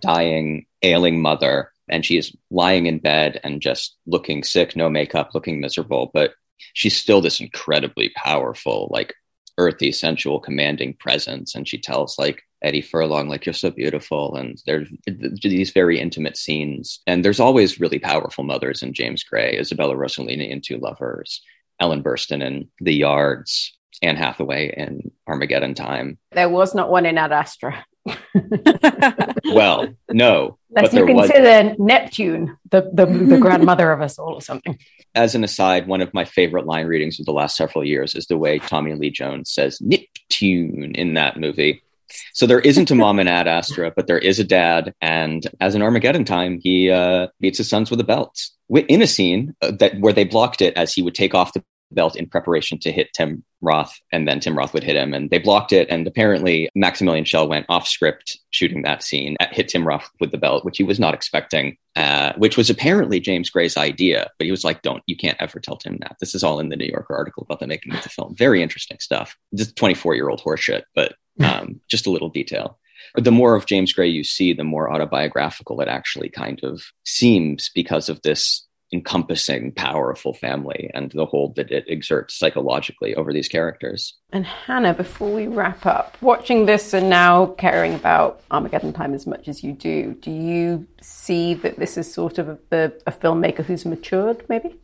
[0.00, 5.30] dying, ailing mother, and she is lying in bed and just looking sick, no makeup,
[5.34, 6.10] looking miserable.
[6.12, 6.34] But
[6.72, 9.14] she's still this incredibly powerful, like
[9.58, 11.54] earthy, sensual, commanding presence.
[11.54, 14.34] And she tells like Eddie Furlong, like, you're so beautiful.
[14.34, 14.88] And there's
[15.42, 17.00] these very intimate scenes.
[17.06, 21.42] And there's always really powerful mothers in James Gray, Isabella Rossellini in Two Lovers,
[21.80, 26.18] Ellen Burstyn in The Yards, Anne Hathaway in Armageddon Time.
[26.32, 27.86] There was not one in Ad Astra.
[29.44, 30.58] Well, no.
[30.74, 31.78] Unless you consider was...
[31.78, 34.78] Neptune the, the, the grandmother of us all or something.
[35.14, 38.26] As an aside, one of my favorite line readings of the last several years is
[38.26, 41.82] the way Tommy Lee Jones says Neptune in that movie.
[42.32, 44.94] So there isn't a mom and Ad Astra, but there is a dad.
[45.00, 49.06] And as in Armageddon time, he uh, beats his sons with a belt in a
[49.06, 52.26] scene uh, that where they blocked it as he would take off the belt in
[52.26, 55.72] preparation to hit Tim Roth, and then Tim Roth would hit him, and they blocked
[55.72, 55.88] it.
[55.88, 60.38] And apparently, Maximilian Schell went off script shooting that scene, hit Tim Roth with the
[60.38, 64.30] belt, which he was not expecting, uh, which was apparently James Gray's idea.
[64.38, 66.68] But he was like, "Don't, you can't ever tell Tim that." This is all in
[66.68, 68.34] the New Yorker article about the making of the film.
[68.36, 69.36] Very interesting stuff.
[69.54, 72.78] Just twenty four year old horseshit, but um, just a little detail.
[73.14, 77.70] The more of James Gray you see, the more autobiographical it actually kind of seems
[77.74, 83.48] because of this encompassing, powerful family and the hold that it exerts psychologically over these
[83.48, 84.16] characters.
[84.32, 89.26] And Hannah, before we wrap up, watching this and now caring about Armageddon Time as
[89.26, 93.64] much as you do, do you see that this is sort of a, a filmmaker
[93.64, 94.78] who's matured, maybe?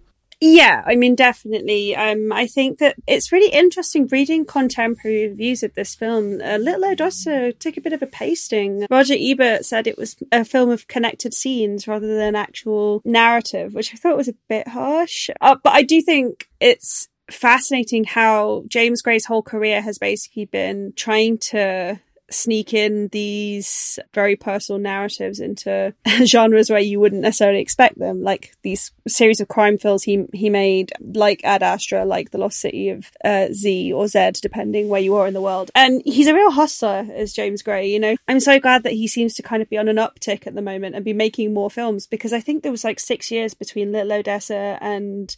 [0.45, 1.95] Yeah, I mean, definitely.
[1.95, 6.41] Um, I think that it's really interesting reading contemporary reviews of this film.
[6.43, 8.85] Uh, Little Odessa took a bit of a pasting.
[8.91, 13.95] Roger Ebert said it was a film of connected scenes rather than actual narrative, which
[13.95, 15.31] I thought was a bit harsh.
[15.41, 20.93] Uh, but I do think it's fascinating how James Gray's whole career has basically been
[20.97, 22.01] trying to
[22.33, 28.55] sneak in these very personal narratives into genres where you wouldn't necessarily expect them, like
[28.63, 32.91] these series of crime films he he made, like Ad Astra, like The Lost City
[32.91, 35.71] of uh, Z or Z, depending where you are in the world.
[35.75, 37.89] And he's a real hustler, as James Gray.
[37.89, 40.47] You know, I'm so glad that he seems to kind of be on an uptick
[40.47, 43.31] at the moment and be making more films because I think there was like six
[43.31, 45.35] years between Little Odessa and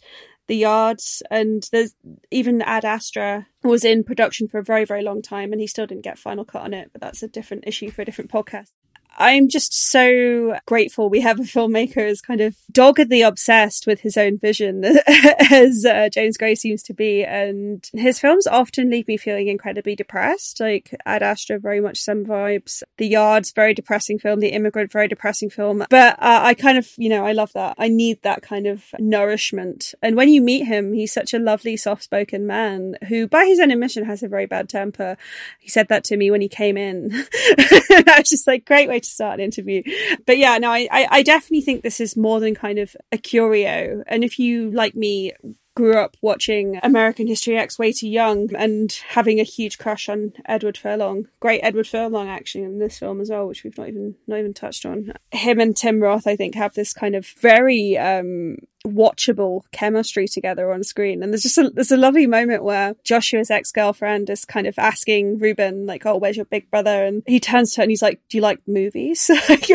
[0.47, 1.95] the yards and there's
[2.31, 5.87] even ad astra was in production for a very very long time and he still
[5.87, 8.71] didn't get final cut on it but that's a different issue for a different podcast
[9.17, 14.17] I'm just so grateful we have a filmmaker as kind of doggedly obsessed with his
[14.17, 14.83] own vision
[15.51, 17.23] as uh, James Gray seems to be.
[17.23, 20.59] And his films often leave me feeling incredibly depressed.
[20.59, 22.83] Like Ad Astra, very much some vibes.
[22.97, 24.41] The Yard's very depressing film.
[24.41, 25.85] The Immigrant, very depressing film.
[25.89, 27.75] But uh, I kind of, you know, I love that.
[27.77, 29.93] I need that kind of nourishment.
[30.01, 33.59] And when you meet him, he's such a lovely, soft spoken man who, by his
[33.59, 35.17] own admission, has a very bad temper.
[35.59, 37.11] He said that to me when he came in.
[37.13, 39.83] I was just like, great way to start an interview.
[40.25, 44.03] But yeah, no, I, I definitely think this is more than kind of a curio.
[44.07, 45.31] And if you, like me,
[45.75, 50.33] grew up watching American History X way too young and having a huge crush on
[50.45, 51.27] Edward Furlong.
[51.39, 54.53] Great Edward Furlong actually in this film as well, which we've not even not even
[54.53, 55.13] touched on.
[55.31, 60.71] Him and Tim Roth, I think, have this kind of very um watchable chemistry together
[60.71, 61.23] on screen.
[61.23, 64.77] And there's just a, there's a lovely moment where Joshua's ex girlfriend is kind of
[64.77, 68.01] asking Ruben, like, "Oh, where's your big brother?" And he turns to her and he's
[68.01, 69.29] like, "Do you like movies?"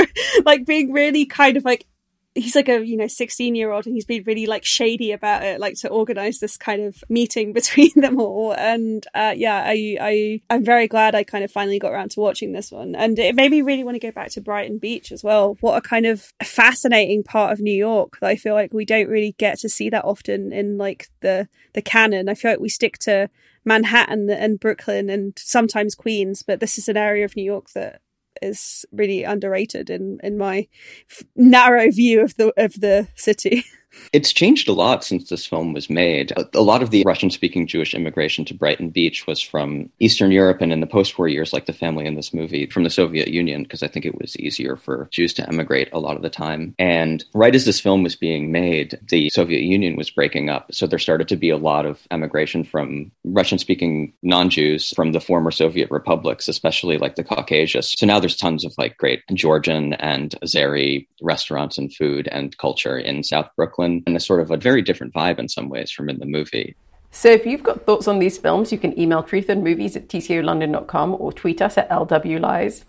[0.44, 1.86] like being really kind of like
[2.34, 5.42] he's like a you know 16 year old and he's been really like shady about
[5.42, 8.52] it like to organize this kind of meeting between them all.
[8.52, 12.20] And uh, yeah i i i'm very glad i kind of finally got around to
[12.20, 12.94] watching this one.
[12.94, 15.56] And it made me really want to go back to brighton beach as well.
[15.60, 19.08] What a kind of fascinating part of new york that i feel like we don't
[19.08, 22.28] really get to see that often in like the the canon.
[22.28, 23.28] I feel like we stick to
[23.64, 28.00] manhattan and brooklyn and sometimes queens but this is an area of new york that
[28.42, 30.68] is really underrated in in my
[31.36, 33.64] narrow view of the of the city.
[34.12, 36.32] It's changed a lot since this film was made.
[36.54, 40.60] A, lot of the Russian speaking Jewish immigration to Brighton Beach was from Eastern Europe
[40.60, 43.28] and in the post war years, like the family in this movie, from the Soviet
[43.28, 46.30] Union, because I think it was easier for Jews to emigrate a lot of the
[46.30, 46.74] time.
[46.78, 50.72] And right as this film was being made, the Soviet Union was breaking up.
[50.72, 55.12] So there started to be a lot of emigration from Russian speaking non Jews from
[55.12, 57.94] the former Soviet republics, especially like the Caucasus.
[57.96, 62.98] So now there's tons of like great Georgian and Azeri restaurants and food and culture
[62.98, 63.79] in South Brooklyn.
[63.80, 66.26] Brooklyn and a sort of a very different vibe in some ways from in the
[66.26, 66.76] movie.
[67.12, 71.32] So if you've got thoughts on these films, you can email truthandmovies at tcolondon.com or
[71.32, 72.84] tweet us at lwlies.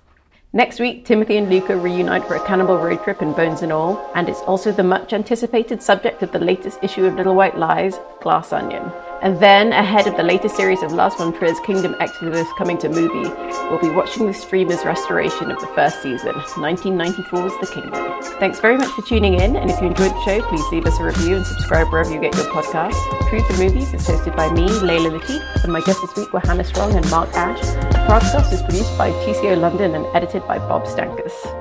[0.54, 4.12] Next week, Timothy and Luca reunite for a cannibal road trip in Bones and All,
[4.16, 7.96] and it's also the much anticipated subject of the latest issue of Little White Lies,
[8.20, 8.92] Glass Onion.
[9.22, 12.90] And then, ahead of the latest series of Lars von Trier's Kingdom Exodus coming to
[12.90, 13.30] Mubi,
[13.70, 18.24] we'll be watching the streamer's restoration of the first season, 1994's The Kingdom.
[18.40, 21.00] Thanks very much for tuning in, and if you enjoyed the show, please leave us
[21.00, 23.30] a review and subscribe wherever you get your podcasts.
[23.30, 26.40] Truth and Movies is hosted by me, Leila Latif, and my guests this week were
[26.40, 27.62] Hannah Strong and Mark Asch.
[27.62, 31.61] The podcast is produced by TCO London and edited by Bob Stankus.